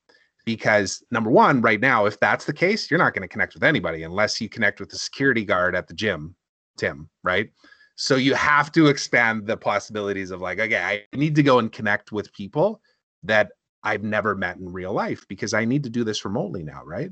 [0.45, 3.63] Because number one, right now, if that's the case, you're not going to connect with
[3.63, 6.35] anybody unless you connect with the security guard at the gym,
[6.77, 7.49] Tim, right?
[7.95, 10.77] So you have to expand the possibilities of like, okay,
[11.13, 12.81] I need to go and connect with people
[13.23, 13.51] that
[13.83, 17.09] I've never met in real life because I need to do this remotely now, right?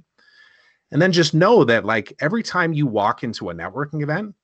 [0.91, 4.35] And then just know that like every time you walk into a networking event,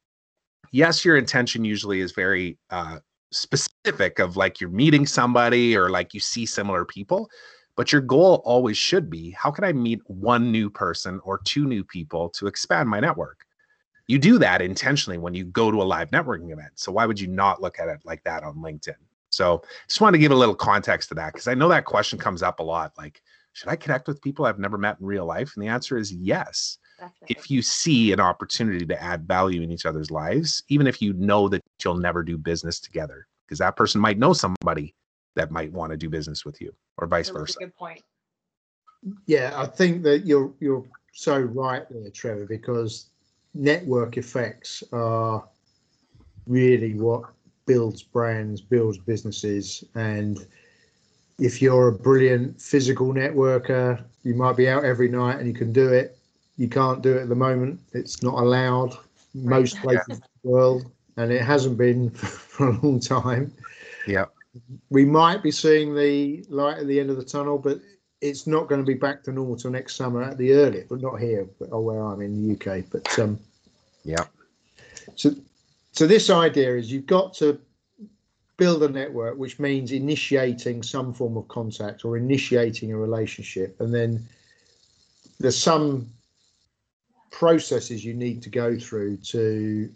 [0.71, 2.99] yes, your intention usually is very uh,
[3.31, 7.29] specific of like you're meeting somebody or like you see similar people,
[7.79, 11.65] but your goal always should be how can I meet one new person or two
[11.65, 13.45] new people to expand my network?
[14.07, 16.71] You do that intentionally when you go to a live networking event.
[16.75, 18.97] So why would you not look at it like that on LinkedIn?
[19.29, 22.19] So just wanted to give a little context to that because I know that question
[22.19, 22.91] comes up a lot.
[22.97, 23.21] Like,
[23.53, 25.53] should I connect with people I've never met in real life?
[25.55, 26.79] And the answer is yes.
[26.99, 27.37] Definitely.
[27.39, 31.13] If you see an opportunity to add value in each other's lives, even if you
[31.13, 34.93] know that you'll never do business together, because that person might know somebody
[35.35, 37.59] that might want to do business with you, or vice That's versa.
[37.59, 38.01] good point.
[39.25, 43.09] Yeah, I think that you're you're so right there, Trevor, because
[43.53, 45.43] network effects are
[46.47, 47.23] really what
[47.65, 49.83] builds brands, builds businesses.
[49.95, 50.45] And
[51.37, 55.71] if you're a brilliant physical networker, you might be out every night and you can
[55.71, 56.17] do it.
[56.57, 57.79] You can't do it at the moment.
[57.93, 58.97] It's not allowed
[59.33, 60.15] most places yeah.
[60.15, 63.53] in the world, and it hasn't been for a long time.
[64.07, 64.25] Yeah.
[64.89, 67.79] We might be seeing the light at the end of the tunnel, but
[68.21, 71.01] it's not going to be back to normal till next summer at the earliest, but
[71.01, 72.85] not here, but oh, where I'm in the UK.
[72.91, 73.39] But um,
[74.03, 74.25] yeah.
[75.15, 75.31] So,
[75.91, 77.59] so this idea is you've got to
[78.57, 83.93] build a network, which means initiating some form of contact or initiating a relationship, and
[83.93, 84.27] then
[85.39, 86.09] there's some
[87.31, 89.89] processes you need to go through to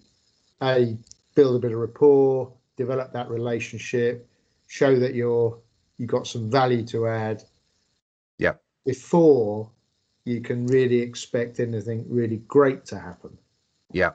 [0.62, 0.98] a
[1.36, 4.28] build a bit of rapport, develop that relationship,
[4.74, 5.56] show that you're
[6.00, 7.44] you've got some value to add.
[8.40, 8.54] Yeah.
[8.86, 9.70] Before
[10.26, 13.38] you can really expect anything really great to happen.
[13.92, 14.14] Yeah.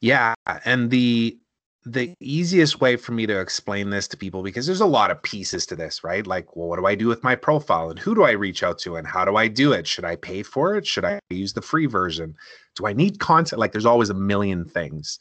[0.00, 0.34] Yeah.
[0.64, 1.38] And the
[1.84, 5.22] the easiest way for me to explain this to people because there's a lot of
[5.22, 6.26] pieces to this, right?
[6.26, 8.78] Like, well, what do I do with my profile and who do I reach out
[8.80, 9.86] to and how do I do it?
[9.86, 10.86] Should I pay for it?
[10.86, 12.34] Should I use the free version?
[12.76, 13.60] Do I need content?
[13.60, 15.18] Like, there's always a million things.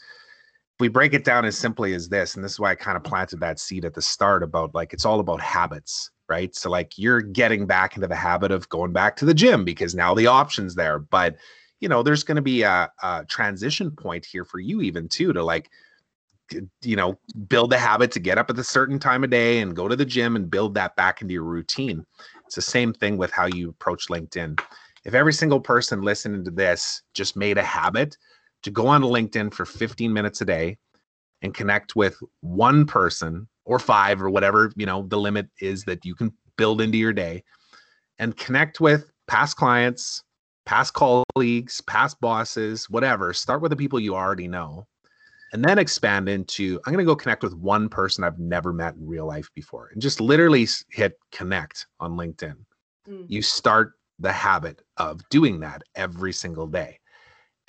[0.81, 3.03] We break it down as simply as this, and this is why I kind of
[3.03, 6.53] planted that seed at the start about like it's all about habits, right?
[6.55, 9.95] So, like, you're getting back into the habit of going back to the gym because
[9.95, 10.97] now the option's there.
[10.97, 11.37] But
[11.81, 15.33] you know, there's going to be a, a transition point here for you, even too,
[15.33, 15.69] to like,
[16.81, 19.75] you know, build the habit to get up at a certain time of day and
[19.75, 22.05] go to the gym and build that back into your routine.
[22.45, 24.61] It's the same thing with how you approach LinkedIn.
[25.05, 28.15] If every single person listening to this just made a habit
[28.63, 30.77] to go on LinkedIn for 15 minutes a day
[31.41, 36.05] and connect with one person or five or whatever, you know, the limit is that
[36.05, 37.43] you can build into your day
[38.19, 40.23] and connect with past clients,
[40.65, 43.33] past colleagues, past bosses, whatever.
[43.33, 44.85] Start with the people you already know
[45.53, 48.95] and then expand into I'm going to go connect with one person I've never met
[48.95, 52.55] in real life before and just literally hit connect on LinkedIn.
[53.07, 53.25] Mm.
[53.27, 56.99] You start the habit of doing that every single day.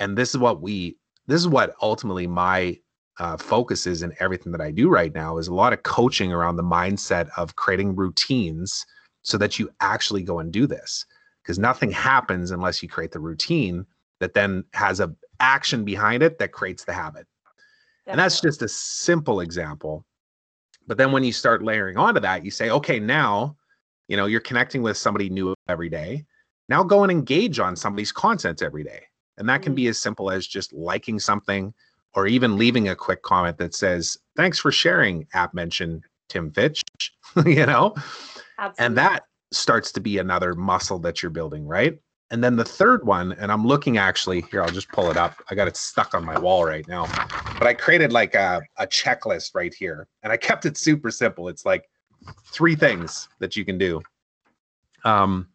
[0.03, 0.97] And this is what we
[1.29, 2.77] this is what ultimately my
[3.21, 6.33] uh, focus is in everything that I do right now is a lot of coaching
[6.33, 8.85] around the mindset of creating routines
[9.23, 11.07] so that you actually go and do this
[11.41, 13.87] because nothing happens unless you create the routine
[14.19, 17.29] that then has a action behind it that creates the habit.
[18.05, 18.11] Definitely.
[18.11, 20.05] And that's just a simple example.
[20.89, 23.57] But then when you start layering onto that, you say, okay, now,
[24.09, 26.25] you know, you're connecting with somebody new every day.
[26.69, 29.03] Now go and engage on somebody's content every day.
[29.39, 29.91] And that can be mm-hmm.
[29.91, 31.73] as simple as just liking something
[32.15, 36.83] or even leaving a quick comment that says, thanks for sharing at mention Tim Fitch,
[37.47, 37.95] you know?
[38.59, 38.85] Absolutely.
[38.85, 41.99] And that starts to be another muscle that you're building, right?
[42.31, 45.43] And then the third one, and I'm looking actually here, I'll just pull it up.
[45.51, 47.07] I got it stuck on my wall right now.
[47.59, 51.49] But I created like a, a checklist right here and I kept it super simple.
[51.49, 51.91] It's like
[52.47, 54.01] three things that you can do.
[55.05, 55.49] Um,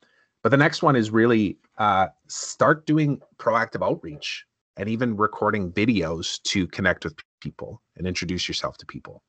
[0.47, 4.45] but the next one is really uh, start doing proactive outreach
[4.77, 9.21] and even recording videos to connect with people and introduce yourself to people.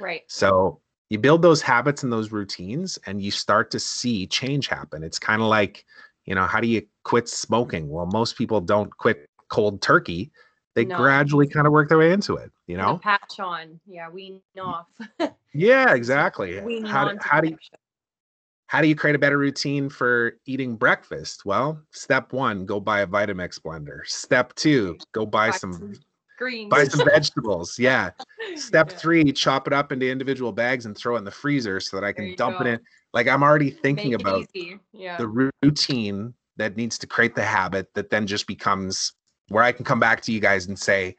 [0.00, 0.22] Right.
[0.26, 5.04] So you build those habits and those routines and you start to see change happen.
[5.04, 5.84] It's kind of like
[6.24, 7.88] you know how do you quit smoking?
[7.88, 10.32] Well most people don't quit cold turkey.
[10.74, 10.96] They no.
[10.96, 12.98] gradually kind of work their way into it you know?
[12.98, 13.78] patch on.
[13.86, 14.88] Yeah wean off.
[15.54, 16.60] Yeah exactly.
[16.60, 17.56] Wean how, do, how do you
[18.68, 21.44] how do you create a better routine for eating breakfast?
[21.44, 24.00] Well, step one, go buy a Vitamix blender.
[24.06, 25.94] Step two, go buy Buy some
[26.38, 26.70] Greens.
[26.70, 27.78] buy some vegetables.
[27.78, 28.10] Yeah.
[28.56, 28.96] Step Yeah.
[28.96, 32.04] three, chop it up into individual bags and throw it in the freezer so that
[32.04, 32.64] I can dump go.
[32.64, 32.80] it in.
[33.12, 34.46] Like I'm already thinking Make about.
[34.92, 35.16] Yeah.
[35.16, 39.12] the routine that needs to create the habit that then just becomes
[39.48, 41.14] where I can come back to you guys and say,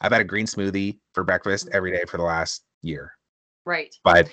[0.00, 1.76] I've had a green smoothie for breakfast mm-hmm.
[1.76, 3.12] every day for the last year.
[3.64, 3.94] right.
[4.04, 4.28] But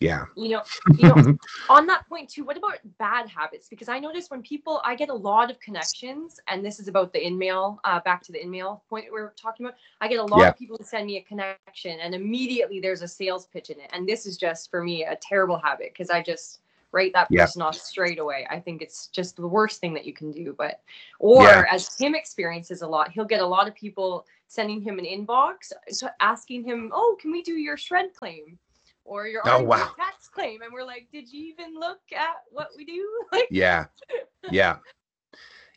[0.00, 0.24] yeah.
[0.36, 0.62] You know,
[0.96, 1.36] you know,
[1.68, 3.68] on that point too, what about bad habits?
[3.68, 7.12] Because I notice when people, I get a lot of connections, and this is about
[7.12, 9.76] the in-mail, uh, back to the in-mail point we we're talking about.
[10.00, 10.48] I get a lot Yeah.
[10.48, 13.90] of people to send me a connection, and immediately there's a sales pitch in it.
[13.92, 16.60] And this is just for me a terrible habit because I just
[16.92, 17.44] write that Yeah.
[17.44, 18.46] person off straight away.
[18.50, 20.54] I think it's just the worst thing that you can do.
[20.56, 20.80] But
[21.18, 21.64] or Yeah.
[21.70, 25.72] as Tim experiences a lot, he'll get a lot of people sending him an inbox,
[25.90, 28.58] so asking him, "Oh, can we do your SR&ED claim?"
[29.04, 29.92] Or your Oh, wow.
[29.98, 33.86] tax claim, and we're like, "Did you even look at what we do?" Like, Yeah.
[34.50, 34.76] Yeah.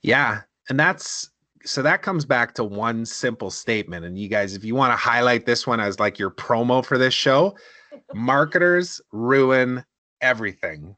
[0.02, 0.42] Yeah.
[0.70, 1.30] And that's
[1.66, 4.06] so that comes back to one simple statement.
[4.06, 6.98] And you guys, if you want to highlight this one as like your promo for
[6.98, 7.56] this show,
[8.14, 9.84] marketers ruin
[10.22, 10.96] everything.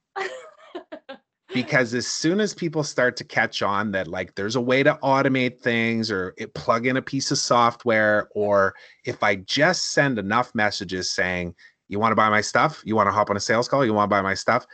[1.53, 4.95] because as soon as people start to catch on that like there's a way to
[5.03, 8.73] automate things or it plug in a piece of software or
[9.05, 11.53] if i just send enough messages saying
[11.87, 13.93] you want to buy my stuff you want to hop on a sales call you
[13.93, 14.65] want to buy my stuff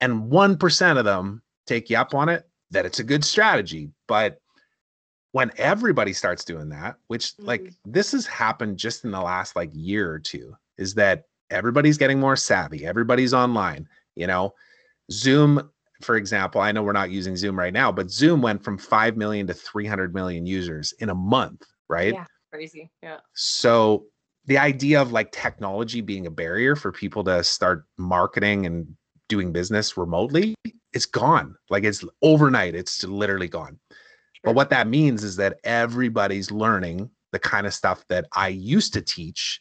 [0.00, 4.40] and 1% of them take you up on it that it's a good strategy but
[5.32, 7.74] when everybody starts doing that which like Mhm.
[7.84, 12.18] this has happened just in the last like year or two is that everybody's getting
[12.20, 14.54] more savvy everybody's online you know
[15.10, 15.70] zoom
[16.02, 19.18] for example, I know we're not using Zoom right now, but Zoom went from 5
[19.18, 22.14] million to 300 million users in a month, right?
[22.14, 22.24] Yeah.
[22.50, 22.90] crazy.
[23.02, 23.18] Yeah.
[23.34, 24.06] So
[24.50, 28.96] the idea of like technology being a barrier for people to start marketing and
[29.28, 30.56] doing business remotely,
[30.92, 31.54] it's gone.
[31.70, 33.78] Like it's overnight, it's literally gone.
[34.42, 38.92] But what that means is that everybody's learning the kind of stuff that I used
[38.94, 39.60] to teach,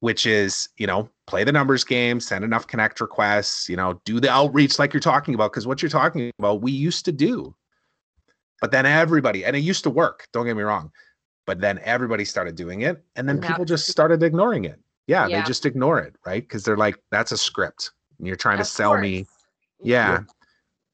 [0.00, 4.18] which is, you know, play the numbers game, send enough connect requests, you know, do
[4.18, 5.52] the outreach like you're talking about.
[5.52, 7.54] Cause what you're talking about, we used to do.
[8.60, 10.90] But then everybody, and it used to work, don't get me wrong.
[11.46, 13.02] But then everybody started doing it.
[13.16, 14.80] And then Now people just started ignoring it.
[15.06, 15.40] Yeah, Yeah.
[15.40, 16.42] they just ignore it, right?
[16.42, 17.90] Because they're like, that's a script.
[18.18, 19.24] And you're trying to Of sell me.
[19.24, 19.28] course.
[19.82, 20.20] Yeah.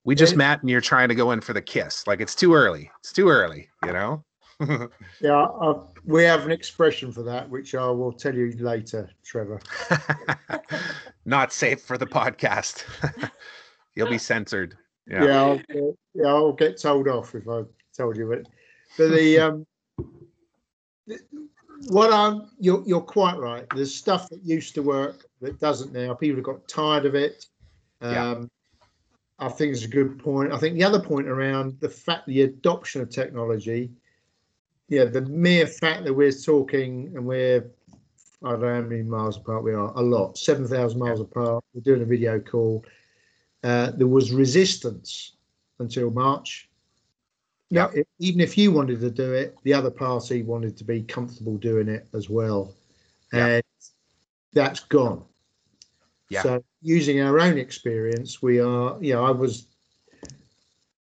[0.05, 0.39] We just Yeah.
[0.39, 2.07] met and you're trying to go in for the kiss.
[2.07, 2.91] Like it's too early.
[3.01, 4.25] It's too early, you know?
[5.21, 9.61] Yeah, I, we have an expression for that, which I will tell you later, Trevor.
[11.25, 12.83] Not safe for the podcast.
[13.95, 14.77] You'll be censored.
[15.07, 15.39] Yeah, Yeah.
[15.43, 17.63] I'll, get- yeah, I'll get told off if I
[17.97, 18.49] told you it.
[18.97, 19.67] But the um, the-
[21.89, 23.67] what I'm you're you're quite right.
[23.75, 26.15] There's stuff that used to work that doesn't now.
[26.15, 27.47] People have got tired of it.
[28.03, 28.31] Yeah.
[28.31, 28.51] Um,
[29.39, 30.53] I think it's a good point.
[30.53, 33.91] I think the other point around the fact the adoption of technology,
[34.89, 37.71] yeah, the mere fact that we're talking and we're
[38.43, 41.65] I don't know how many miles apart we are, a lot, seven thousand miles apart.
[41.75, 42.85] We're doing a video call.
[43.63, 45.37] Uh, there was resistance
[45.79, 46.68] until March.
[47.71, 47.91] Yeah.
[48.19, 51.89] even if you wanted to do it, the other party wanted to be comfortable doing
[51.89, 52.75] it as well,
[53.33, 53.47] Yeah.
[53.47, 53.63] and
[54.55, 55.25] that's gone.
[56.31, 56.43] Yeah.
[56.43, 58.97] So, using our own experience, we are.
[59.03, 59.67] You know, I was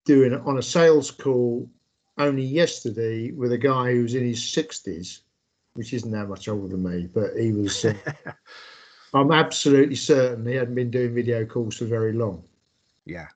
[0.05, 1.69] doing it on a sales call
[2.17, 5.21] only yesterday with a guy who's in his sixties,
[5.73, 7.85] which isn't that much older than me, but he was.
[7.85, 7.93] Uh,
[9.13, 12.43] I'm absolutely certain he hadn't been doing video calls for very long.
[13.05, 13.27] yeah.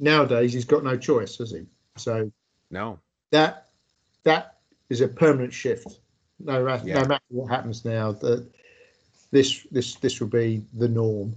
[0.00, 1.66] Nowadays, he's got no choice, has he?
[1.96, 2.30] So
[2.70, 2.98] No.
[3.30, 3.68] that
[4.24, 4.58] that
[4.90, 6.00] is a permanent shift.
[6.38, 7.02] No, Yeah.
[7.02, 8.46] no matter what happens now, that
[9.30, 11.34] this this this will be the norm.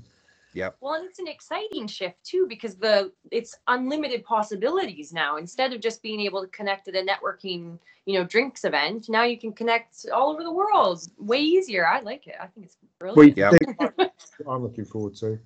[0.53, 0.77] Yep.
[0.81, 5.37] Well, and it's an exciting shift too because the it's unlimited possibilities now.
[5.37, 9.23] Instead of just being able to connect at a networking, you know, drinks event, now
[9.23, 11.07] you can connect all over the world.
[11.17, 11.87] Way easier.
[11.87, 12.35] I like it.
[12.39, 12.77] I think it's
[13.15, 13.37] We brilliant.
[13.37, 14.07] Yeah.
[14.47, 15.39] I'm looking forward to.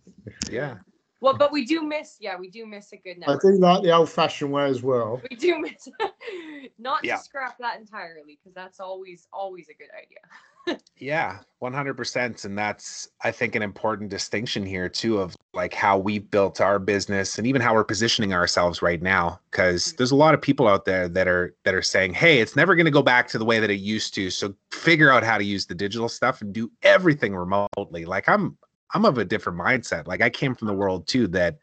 [0.49, 0.77] Yeah.
[1.25, 3.91] Well, but we do miss, yeah, we do miss a good I do like the
[3.91, 5.19] old-fashioned way as well.
[5.27, 5.87] We do miss
[6.77, 7.15] not Yeah.
[7.17, 10.19] to scrap that entirely because that's always always a good idea.
[10.97, 12.45] Yeah, 100%.
[12.45, 16.79] And that's, I think, an important distinction here, too, of like how we built our
[16.79, 19.39] business and even how we're positioning ourselves right now.
[19.51, 19.97] Cause mm-hmm.
[19.97, 22.75] there's a lot of people out there that are, that are saying, Hey, it's never
[22.75, 24.31] going to go back to the way that it used to.
[24.31, 28.05] So figure out how to use the digital stuff and do everything remotely.
[28.05, 28.57] Like I'm,
[28.93, 30.07] I'm of a different mindset.
[30.07, 31.57] Like I came from the world too that,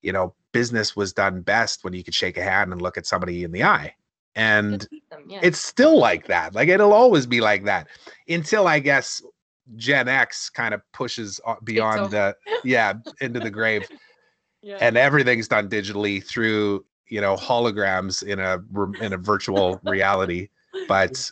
[0.00, 3.06] you know, business was done best when you could shake a hand and look at
[3.06, 3.94] somebody in the eye.
[4.34, 5.40] And them, yeah.
[5.42, 6.54] it's still like that.
[6.54, 7.88] Like it'll always be like that
[8.28, 9.22] until I guess
[9.76, 13.88] Gen X kind of pushes beyond the yeah into the grave.
[14.62, 14.78] Yeah.
[14.80, 18.62] and everything's done digitally through you know holograms in a
[19.04, 20.48] in a virtual reality
[20.88, 21.30] but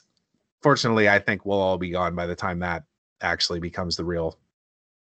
[0.62, 2.82] fortunately i think we'll all be gone by the time that
[3.20, 4.36] actually becomes the real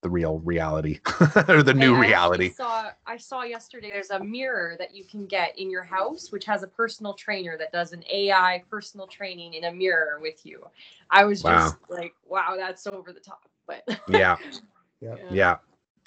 [0.01, 0.99] the real reality
[1.47, 5.27] or the new I reality Saw, I saw yesterday there's a mirror that you can
[5.27, 9.53] get in your house, which has a personal trainer that does an AI personal training
[9.53, 10.65] in a mirror with you.
[11.11, 13.47] I was just like, wow, that's over the top.
[13.67, 14.37] But yeah
[15.01, 15.15] Yeah.
[15.31, 15.57] yeah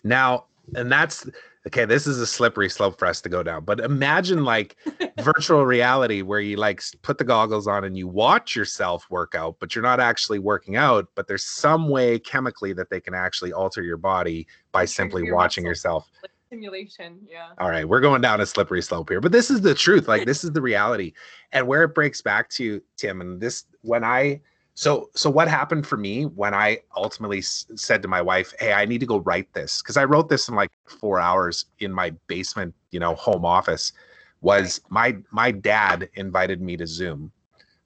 [0.04, 0.44] now
[0.76, 1.26] and that's
[1.66, 4.76] okay this is a slippery slope for us to go down but imagine like
[5.22, 9.56] virtual reality where you like put the goggles on and you watch yourself work out
[9.60, 13.52] but you're not actually working out but there's some way chemically that they can actually
[13.52, 15.70] alter your body by simply your watching muscles.
[15.70, 17.48] yourself like, simulation, yeah.
[17.58, 20.26] all right we're going down a slippery slope here but this is the truth like
[20.26, 21.12] this is the reality
[21.52, 24.40] and where it breaks back to tim and this when i
[24.74, 28.72] so so what happened for me when i ultimately s- said to my wife hey
[28.72, 31.92] i need to go write this because i wrote this in like four hours in
[31.92, 33.92] my basement you know home office
[34.40, 37.30] was my my dad invited me to zoom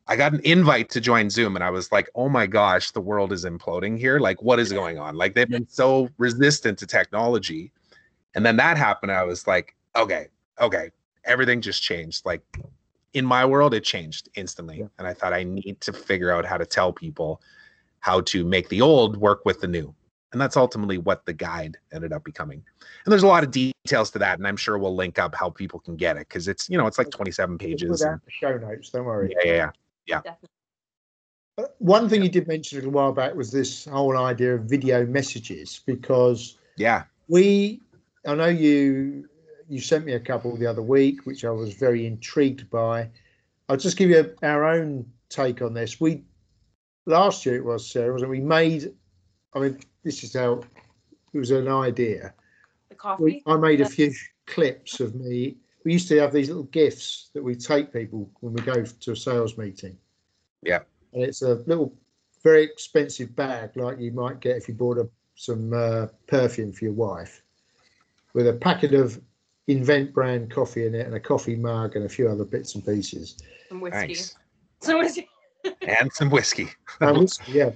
[0.07, 3.01] i got an invite to join zoom and i was like oh my gosh the
[3.01, 6.87] world is imploding here like what is going on like they've been so resistant to
[6.87, 7.71] technology
[8.35, 9.13] and then that happened.
[9.13, 10.29] I was like, okay,
[10.61, 10.91] okay,
[11.25, 12.25] everything just changed.
[12.25, 12.43] Like
[13.15, 14.79] in my world, it changed instantly.
[14.81, 14.87] Yeah.
[14.99, 17.41] And I thought I need to figure out how to tell people
[18.01, 19.95] how to make the old work with the new.
[20.33, 22.63] And that's ultimately what the guide ended up becoming.
[23.05, 24.39] And there's a lot of details to that.
[24.39, 26.87] And I'm sure we'll link up how people can get it because it's, you know,
[26.87, 28.03] it's like 27 pages.
[28.03, 28.91] And- show notes.
[28.91, 29.35] Don't worry.
[29.43, 29.71] yeah, yeah,
[30.07, 30.21] yeah.
[30.21, 30.49] Definitely.
[31.57, 34.65] Uh, One thing you did mention a little while back was this whole idea of
[34.65, 37.05] video messages because Yeah.
[37.29, 37.81] we
[38.27, 39.29] i know you
[39.69, 43.09] you sent me a couple the other week which i was very intrigued by
[43.69, 46.23] i'll just give you our own take on this we
[47.07, 48.31] last year it was sarah wasn't it?
[48.31, 48.93] we made
[49.55, 50.63] i mean this is how
[51.33, 52.33] it was an idea
[52.89, 53.23] The coffee.
[53.23, 54.13] we, i made a few
[54.47, 58.53] clips of me we used to have these little gifts that we take people when
[58.53, 59.97] we go to a sales meeting
[60.63, 60.81] Yeah.
[61.13, 61.93] and it's a little
[62.43, 66.85] very expensive bag like you might get if you bought a, some uh, perfume for
[66.87, 67.43] your wife
[68.33, 69.21] with a packet of
[69.69, 72.85] invent brand coffee in it and a coffee mug and a few other bits and
[72.85, 73.37] pieces
[73.69, 74.09] Some whiskey.
[74.09, 74.35] Nice.
[74.81, 75.29] Some whiskey.
[75.83, 76.69] And some whiskey.
[77.01, 77.71] and whiskey, yeah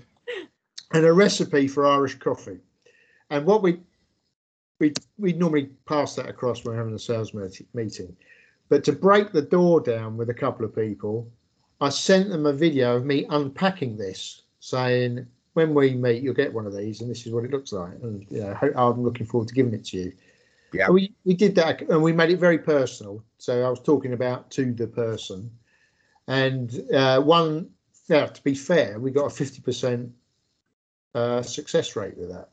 [0.92, 2.58] and a recipe for irish coffee
[3.30, 3.80] and what we
[4.78, 7.32] we we normally pass that across when we're having a sales
[7.74, 8.16] meeting
[8.68, 11.30] but to break the door down with a couple of people
[11.80, 16.52] i sent them a video of me unpacking this saying when we meet you'll get
[16.52, 19.26] one of these and this is what it looks like and you know i'm looking
[19.26, 20.12] forward to giving it to you
[20.72, 20.88] Yeah.
[20.90, 24.50] We we did that and we made it very personal so i was talking about
[24.52, 25.50] to the person
[26.28, 27.68] and uh, one
[28.08, 30.10] yeah to be fair we got a 50%
[31.14, 32.48] uh, success rate with that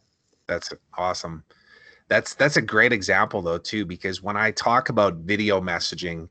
[0.48, 1.44] That's awesome.
[2.10, 6.28] That's that's a great example though too because when I talk about video messaging,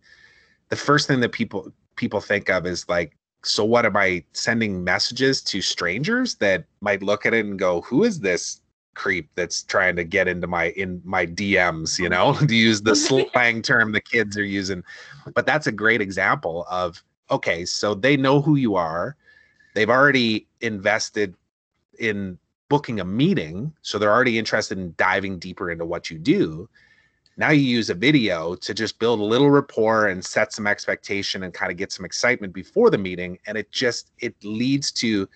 [0.70, 4.82] the first thing that people people think of is like so what am I sending
[4.82, 8.60] messages to strangers that might look at it and go who is this
[8.94, 12.96] creep that's trying to get into my in my DMs, you know, to use the
[13.32, 14.82] slang term the kids are using.
[15.34, 19.16] But that's a great example of okay, so they know who you are.
[19.74, 21.34] They've already invested
[21.98, 26.68] in booking a meeting so they're already interested in diving deeper into what you do
[27.36, 31.44] now you use a video to just build a little rapport and set some expectation
[31.44, 35.28] and kind of get some excitement before the meeting and it just it leads to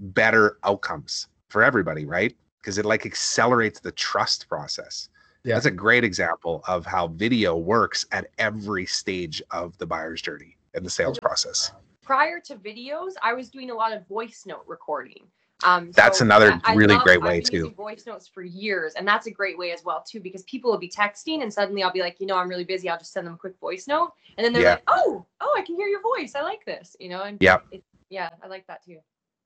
[0.00, 5.08] better outcomes for everybody right because it like accelerates the trust process
[5.44, 5.54] Yeah.
[5.54, 10.56] that's a great example of how video works at every stage of the buyer's journey
[10.74, 14.64] and the sales process Prior to videos, I was doing a lot of voice note
[14.66, 15.28] recording.
[15.62, 17.70] Um, That's so another I- I really love- great way, I've been too.
[17.70, 20.78] Voice notes for years, and that's a great way as well too, because people will
[20.78, 22.88] be texting, and suddenly I'll be like, you know, I'm really busy.
[22.88, 24.70] I'll just send them a quick voice note, and then they're Yeah.
[24.72, 26.34] like, oh, oh, I can hear your voice.
[26.34, 27.66] I like this, you know, and Yep.
[27.70, 28.98] it, yeah, I like that too.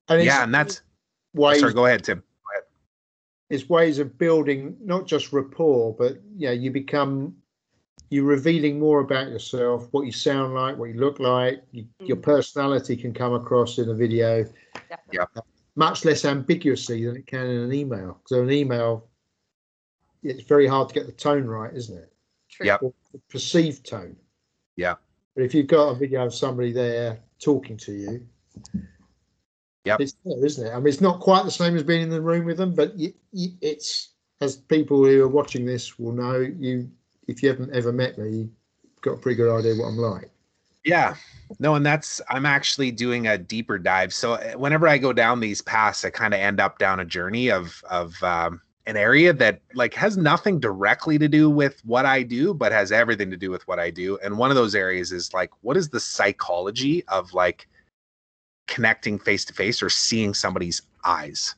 [0.07, 0.81] and it's yeah and that's
[1.35, 2.23] ways sorry go ahead tim
[3.49, 7.35] it's ways of building not just rapport but yeah you become
[8.09, 12.17] you're revealing more about yourself what you sound like what you look like you, your
[12.17, 12.23] Mhm.
[12.23, 14.43] personality can come across in a video
[14.89, 15.19] Definitely.
[15.35, 15.45] Yep.
[15.75, 19.07] much less ambiguously than it can in an email so an email
[20.23, 22.11] it's very hard to get the tone right isn't it
[22.49, 22.65] True.
[22.67, 22.81] Yep.
[23.29, 24.15] perceived tone
[24.75, 24.95] Yeah.
[25.35, 28.27] but if you've got a video of somebody there talking to you
[29.85, 30.01] Yep.
[30.01, 32.21] it's there isn't it i mean it's not quite the same as being in the
[32.21, 32.93] room with them but
[33.31, 34.09] it's
[34.41, 36.89] as people who are watching this will know you
[37.27, 40.29] if you haven't ever met me you've got a pretty good idea what i'm like
[40.85, 41.15] Yeah.
[41.59, 44.13] No, and that's I'm actually doing a deeper dive.
[44.13, 47.05] So uh, whenever I go down these paths, I kind of end up down a
[47.05, 52.05] journey of of um, an area that like has nothing directly to do with what
[52.05, 54.17] I do, but has everything to do with what I do.
[54.23, 57.67] And one of those areas is like, what is the psychology of like
[58.67, 61.55] connecting face to face or seeing somebody's eyes?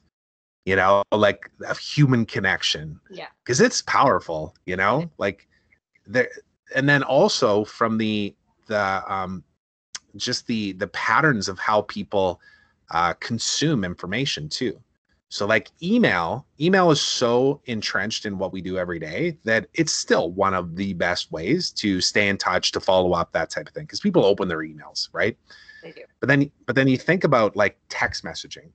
[0.66, 3.00] You know, like a human connection.
[3.10, 3.28] Yeah.
[3.44, 5.48] Because it's powerful, you know, like
[6.06, 6.30] there
[6.76, 8.36] and then also from the
[8.68, 9.44] the um
[10.18, 12.42] just the the patterns of how people
[12.92, 14.78] uh consume information too
[15.30, 19.94] so like email, email is so entrenched in what we do every day that it's
[19.94, 23.68] still one of the best ways to stay in touch, to follow up, that type
[23.68, 23.84] of thing.
[23.84, 25.38] Because people open their emails, right?
[25.88, 26.06] They do.
[26.20, 28.70] But then but then you think about like text messaging.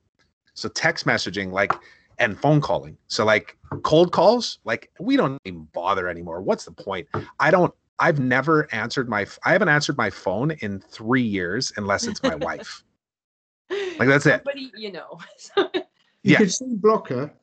[0.55, 1.71] So text messaging, like
[2.19, 2.97] and phone calling.
[3.07, 6.41] So like cold calls, like we don't even bother anymore.
[6.41, 7.07] What's the point?
[7.39, 12.07] I don't I've never answered my I haven't answered my phone in three years unless
[12.07, 12.83] it's my wife.
[13.99, 14.37] Like that's it.
[14.43, 15.19] Somebody you know.
[16.25, 16.37] You Yeah.
[16.37, 17.33] can still block her.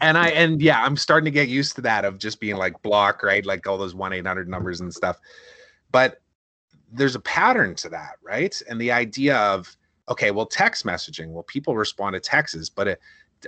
[0.00, 2.80] and I and yeah, I'm starting to get used to that of just being like
[2.82, 3.44] block, right?
[3.44, 5.18] Like all those one eight hundred numbers and stuff.
[5.90, 6.20] But
[6.92, 8.60] there's a pattern to that, right?
[8.68, 9.76] And the idea of
[10.08, 13.00] okay, well, text messaging, well, people respond to texts, but it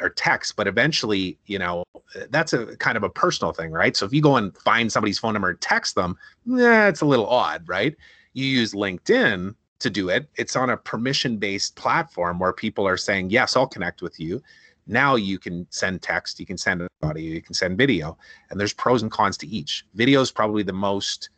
[0.03, 1.83] or text, but eventually, you know,
[2.31, 3.97] that's a kind of a personal thing, right?
[3.97, 7.07] So if you go and find somebody's phone number and text them, yeah, it's a
[7.07, 7.97] little odd, right?
[8.35, 10.29] You use LinkedIn to do it.
[10.37, 14.43] It's on a permission-based platform where people are saying, "Yes, I'll connect with you."
[14.89, 18.17] now you can send text you can send audio you can send video
[18.51, 21.29] and there's pros and cons to each video is probably the most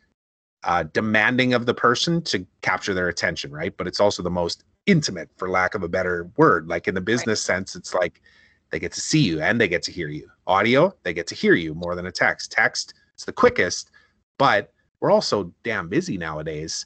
[0.63, 3.75] uh, demanding of the person to capture their attention right?
[3.75, 6.67] But it's also the most intimate for lack of a better word.
[6.67, 8.21] Like in the business sense it's like
[8.69, 10.29] they get to see you and they get to hear you.
[10.47, 12.51] Audio they get to hear you more than a text.
[12.51, 13.91] Text it's the quickest
[14.37, 16.85] but we're also damn busy nowadays.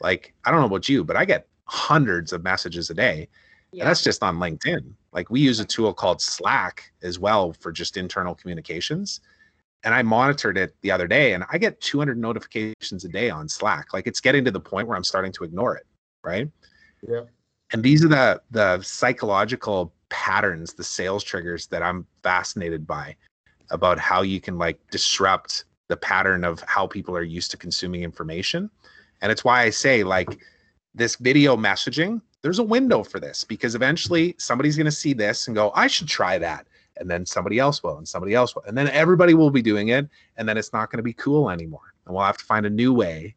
[0.00, 3.28] Like i don't know about you but i get hundreds of messages a day
[3.72, 4.92] and that's just on LinkedIn.
[5.12, 9.20] Like we use a tool called Slack as well for just internal communications.
[9.84, 13.48] And I monitored it the other day and I get 200 notifications a day on
[13.48, 13.92] Slack.
[13.94, 15.86] Like it's getting to the point where I'm starting to ignore it,
[16.24, 16.48] right?
[17.06, 17.22] Yeah.
[17.72, 23.16] And these are the the psychological patterns, the sales triggers that I'm fascinated by
[23.70, 28.02] about how you can like disrupt the pattern of how people are used to consuming
[28.02, 28.70] information.
[29.22, 30.38] And it's why I say like
[30.94, 35.46] this video messaging, there's a window for this because eventually somebody's going to see this
[35.46, 36.66] and go, I should try that.
[36.98, 38.62] And then somebody else will, and somebody else will.
[38.66, 40.08] And then everybody will be doing it.
[40.36, 41.92] And then it's not going to be cool anymore.
[42.06, 43.36] And we'll have to find a new way,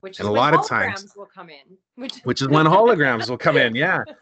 [0.00, 1.76] Which and is a when lot of times- holograms will come in.
[1.96, 3.74] Which, which is when holograms will come in.
[3.74, 4.02] Yeah.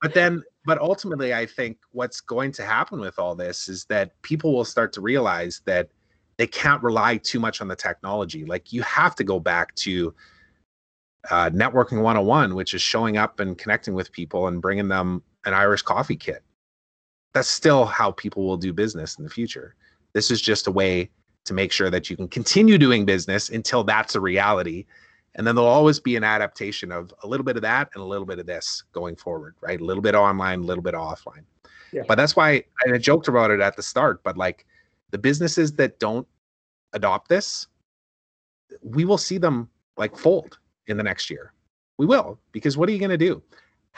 [0.00, 4.12] But then, but ultimately, I think what's going to happen with all this is that
[4.22, 5.88] people will start to realize that
[6.36, 8.44] they can't rely too much on the technology.
[8.44, 10.14] Like you have to go back to
[11.32, 15.52] uh, networking 101, which is showing up and connecting with people and bringing them an
[15.52, 16.44] Irish coffee kit.
[17.34, 19.74] That's still how people will do business in the future.
[20.12, 21.10] This is just a way
[21.44, 24.86] to make sure that you can continue doing business until that's a reality.
[25.34, 28.06] And then there'll always be an adaptation of a little bit of that and a
[28.06, 29.80] little bit of this going forward, right?
[29.80, 31.44] A little bit online, a little bit offline.
[31.92, 32.02] Yeah.
[32.08, 34.66] But that's why I joked about it at the start, but like
[35.10, 36.26] the businesses that don't
[36.92, 37.66] adopt this,
[38.82, 41.52] we will see them like fold in the next year.
[41.98, 43.42] We will, because what are you going to do?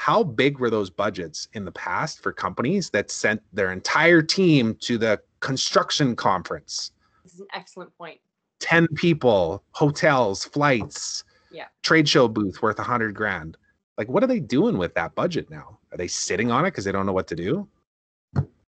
[0.00, 4.74] How big were those budgets in the past for companies that sent their entire team
[4.76, 6.92] to the construction conference?
[7.22, 8.18] this is an excellent point.
[8.60, 11.66] 10 people, hotels, flights, Yeah.
[11.82, 13.58] trade show booth worth a hundred grand.
[13.98, 15.78] Like, what are they doing with that budget now?
[15.92, 17.68] Are they sitting on it because they don't know what to do?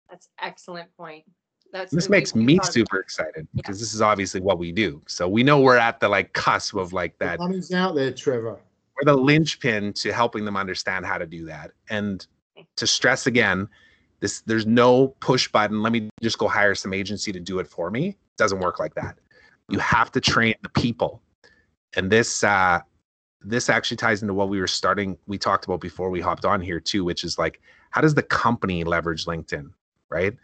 [0.09, 1.25] That's excellent point.
[1.73, 3.63] That's This makes me thought of- super excited Yeah.
[3.63, 5.01] because this is obviously what we do.
[5.07, 7.39] So we know we're at the like cusp of like The that.
[7.39, 8.59] money's out there, Trevor.
[9.03, 11.73] The linchpin to helping them understand how to do that.
[11.89, 12.27] And
[12.77, 13.69] to stress again,
[14.21, 15.83] this there's no push button.
[15.83, 18.09] Let me just go hire some agency to do it for me.
[18.09, 19.19] It doesn't work like that.
[19.69, 21.23] You have to train the people.
[21.97, 22.81] And this uh
[23.43, 26.61] this actually ties into what we were starting we talked about before we hopped on
[26.61, 29.71] here too, which is like how does the company leverage LinkedIn,
[30.11, 30.37] right?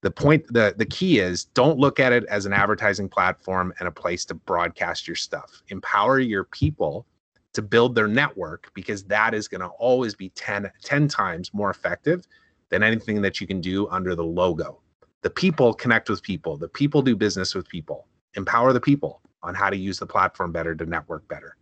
[0.00, 3.86] The point the the key is don't look at it as an advertising platform and
[3.86, 5.62] a place to broadcast your stuff.
[5.68, 7.06] Empower your people
[7.52, 11.70] to build their network because that is going to always be 10, 10 times more
[11.70, 12.26] effective
[12.70, 14.80] than anything that you can do under the logo.
[15.22, 18.06] The people connect with people, the people do business with people.
[18.34, 21.56] Empower the people on how to use the platform better to network better.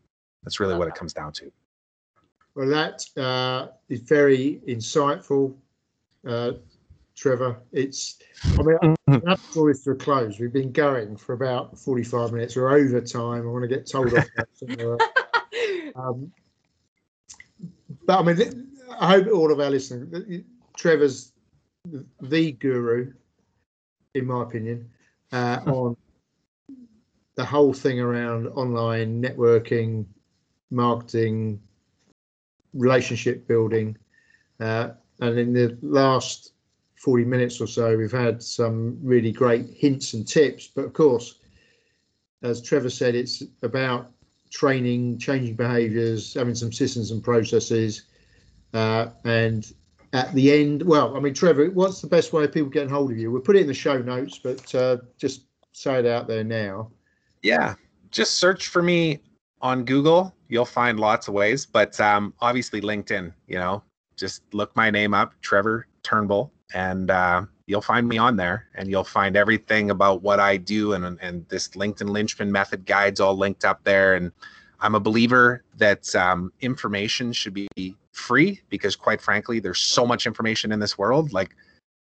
[0.45, 1.51] That's really what it comes down to.
[2.55, 5.55] Well, that uh, is very insightful,
[6.27, 6.53] uh,
[7.17, 7.61] Trevor.
[7.73, 8.19] It's,
[8.59, 10.39] I mean, I have to draw this to a close.
[10.39, 12.57] We've been going for about 45 minutes.
[12.57, 13.43] We're over time.
[13.43, 14.27] I want to get told off.
[15.97, 16.33] Um,
[18.07, 18.69] but I mean,
[18.99, 20.43] I hope all of our listeners,
[20.77, 21.33] Trevor's
[22.21, 23.13] the guru
[24.15, 24.89] in my opinion,
[25.33, 25.97] uh, on
[27.37, 30.05] the whole thing around online networking,
[30.71, 31.61] marketing,
[32.75, 33.97] relationship building.
[34.59, 36.53] Uh, and in the last
[36.97, 40.67] 40 minutes or so, we've had some really great hints and tips.
[40.67, 41.37] But of course,
[42.43, 44.11] as Trevor said, it's about
[44.51, 48.03] training, changing behaviors, having some systems and processes.
[48.75, 49.73] Uh, and
[50.13, 53.11] at the end, well, I mean, Trevor, what's the best way of people getting hold
[53.11, 53.31] of you?
[53.31, 55.43] We'll put it in the show notes, but uh, just
[55.73, 56.91] say it out there now.
[57.43, 57.75] Yeah,
[58.11, 59.21] just search for me
[59.63, 60.35] on Google.
[60.49, 63.33] You'll find lots of ways, but um, obviously LinkedIn.
[63.47, 63.83] You know,
[64.17, 68.91] just look my name up, Trevor Turnbull, and uh, you'll find me on there, and
[68.91, 73.37] you'll find everything about what I do, and and this LinkedIn Linchpin method guides all
[73.37, 74.15] linked up there.
[74.15, 74.33] And
[74.81, 80.27] I'm a believer that um, information should be free because, quite frankly, there's so much
[80.27, 81.33] information in this world.
[81.33, 81.55] Like,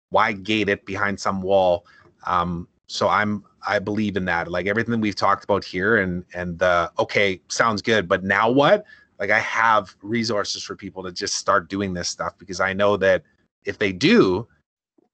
[0.09, 1.85] why gate it behind some wall?
[2.25, 4.49] Um, so I'm I believe in that.
[4.49, 8.85] Like everything we've talked about here and and the okay, sounds good, but now what?
[9.19, 12.95] Like I have resources for people to just start doing this stuff because I know
[12.97, 13.23] that
[13.65, 14.47] if they do,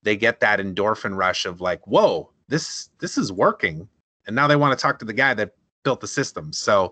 [0.04, 3.88] they get that endorphin rush of like, whoa, this this is working.
[4.28, 6.54] And now they want to talk to the guy that built the system.
[6.54, 6.92] So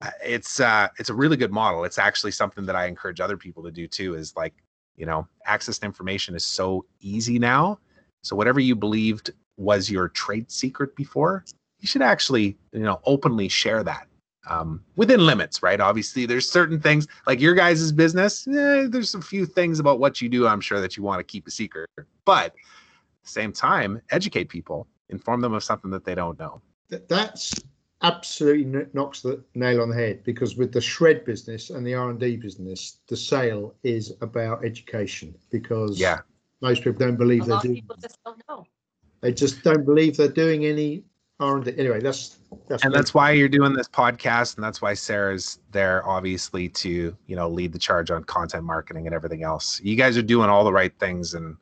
[0.00, 1.84] uh, it's uh it's a really good model.
[1.84, 4.54] It's actually something that I encourage other people to do too is like,
[4.96, 7.78] you know, access to information is so easy now.
[8.22, 11.44] So whatever you believed was your trade secret before,
[11.80, 14.06] you should actually, you know, openly share that
[14.48, 15.80] um, within limits, right?
[15.80, 18.46] Obviously, there's certain things like your guys' business.
[18.48, 20.46] Eh, there's a few things about what you do.
[20.46, 21.88] I'm sure that you want to keep a secret,
[22.24, 22.52] but at
[23.22, 26.60] the same time, educate people, inform them of something that they don't know.
[26.88, 27.54] That's
[28.02, 32.36] absolutely knocks the nail on the head because with the SR&ED business and the r&d
[32.36, 36.18] business the sale is about education because yeah
[36.60, 38.66] most people don't believe A they're lot of doing people just don't know.
[39.22, 41.02] they just don't believe they're doing any
[41.40, 42.96] r&d anyway that's that's and me.
[42.96, 47.48] that's why you're doing this podcast and that's why sarah's there obviously to you know
[47.48, 49.80] lead the charge on content marketing and everything else.
[49.82, 51.56] You guys are doing all the right things and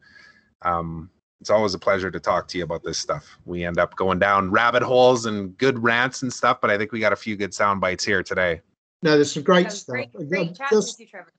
[0.62, 1.09] um
[1.41, 3.37] it's always a pleasure to talk to you about this stuff.
[3.47, 6.93] We end up going down rabbit holes and good rants and stuff but i think
[6.93, 8.61] we got a few good sound bites here today.
[9.03, 9.95] No there's some great stuff.
[9.95, 11.33] great, And great then chatting just with you, Trevor.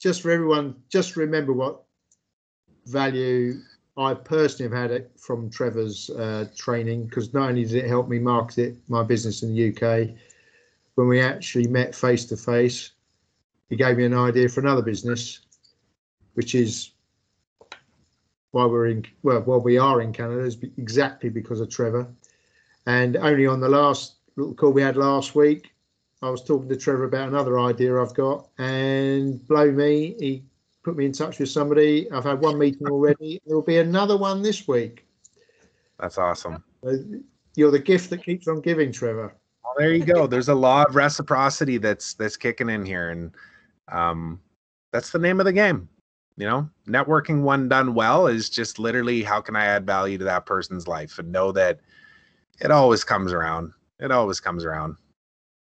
[0.00, 1.82] just for everyone just remember what
[2.86, 3.60] value
[3.98, 8.08] I personally have had it from Trevor's uh, training because not only did it help
[8.08, 10.10] me market it, my business in the UK,
[10.94, 12.92] when we actually met face to face,
[13.68, 15.40] he gave me an idea for another business,
[16.34, 16.92] which is
[18.52, 22.06] why we're in well, why we are in Canada is exactly because of Trevor.
[22.86, 25.72] And only on the last little call we had last week,
[26.22, 30.44] I was talking to Trevor about another idea I've got, and blow me, he
[30.88, 32.10] put me in touch with somebody.
[32.10, 33.42] I've had one meeting already.
[33.44, 35.04] There will be another one this week.
[36.00, 36.64] that's awesome
[37.54, 39.34] You're the gift that keeps on giving, Trevor.
[39.62, 43.32] well, there you go there's a law of reciprocity that's that's kicking in here and
[43.92, 44.40] um
[44.90, 45.86] that's the name of the game
[46.38, 50.24] you know networking one done well is just literally how can i add value to
[50.24, 51.80] that person's life and know that
[52.60, 54.96] it always comes around it always comes around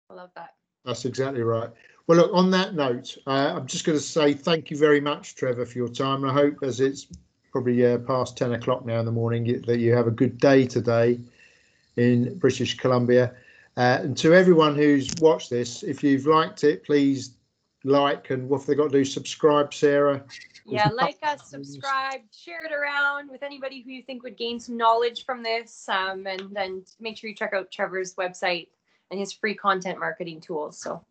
[0.09, 0.55] I love that.
[0.83, 1.69] That's exactly right.
[2.07, 5.35] Well, look, on that note, uh, I'm just going to say thank you very much,
[5.35, 6.23] Trevor, for your time.
[6.23, 7.07] And I hope, as it's
[7.51, 10.65] probably uh, past 10 o'clock now in the morning, that you have a good day
[10.65, 11.19] today
[11.97, 13.33] in British Columbia.
[13.77, 17.31] Uh, and to everyone who's watched this, if you've liked it, please
[17.83, 19.05] like and what have they got to do?
[19.05, 20.23] Subscribe, Sarah.
[20.65, 24.77] Yeah, like us, subscribe, share it around with anybody who you think would gain some
[24.77, 25.89] knowledge from this.
[25.89, 28.67] Um, and then make sure you check out Trevor's website
[29.09, 30.79] and his free content marketing tools.
[30.79, 31.03] So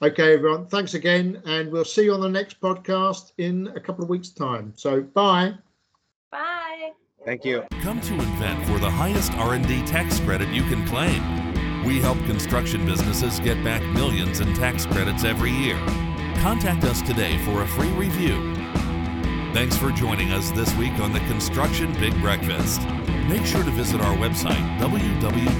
[0.00, 0.66] Okay, everyone.
[0.66, 1.42] Thanks again.
[1.44, 4.72] And we'll see you on the next podcast in a couple of weeks' time.
[4.76, 5.54] So, bye.
[6.30, 6.92] bye.
[7.24, 11.84] thank you Come to Invent for the highest R&D tax credit you can claim.
[11.84, 15.78] We help construction businesses get back millions in tax credits every year.
[16.42, 18.57] Contact us today for a free review.
[19.58, 22.80] Thanks for joining us this week on the Construction Big Breakfast.
[23.26, 25.50] Make sure to visit our website, www.invent.com,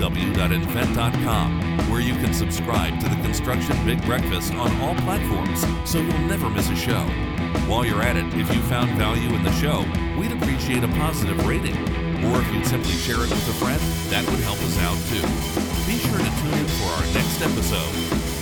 [1.90, 6.48] where you can subscribe to the Construction Big Breakfast on all platforms so you'll never
[6.48, 7.00] miss a show.
[7.66, 9.84] While you're at it, if you found value in the show,
[10.16, 11.74] we'd appreciate a positive rating.
[12.24, 13.80] Or if you'd simply share it with a friend,
[14.10, 15.26] that would help us out too.
[15.90, 18.37] Be sure to tune in for our next episode.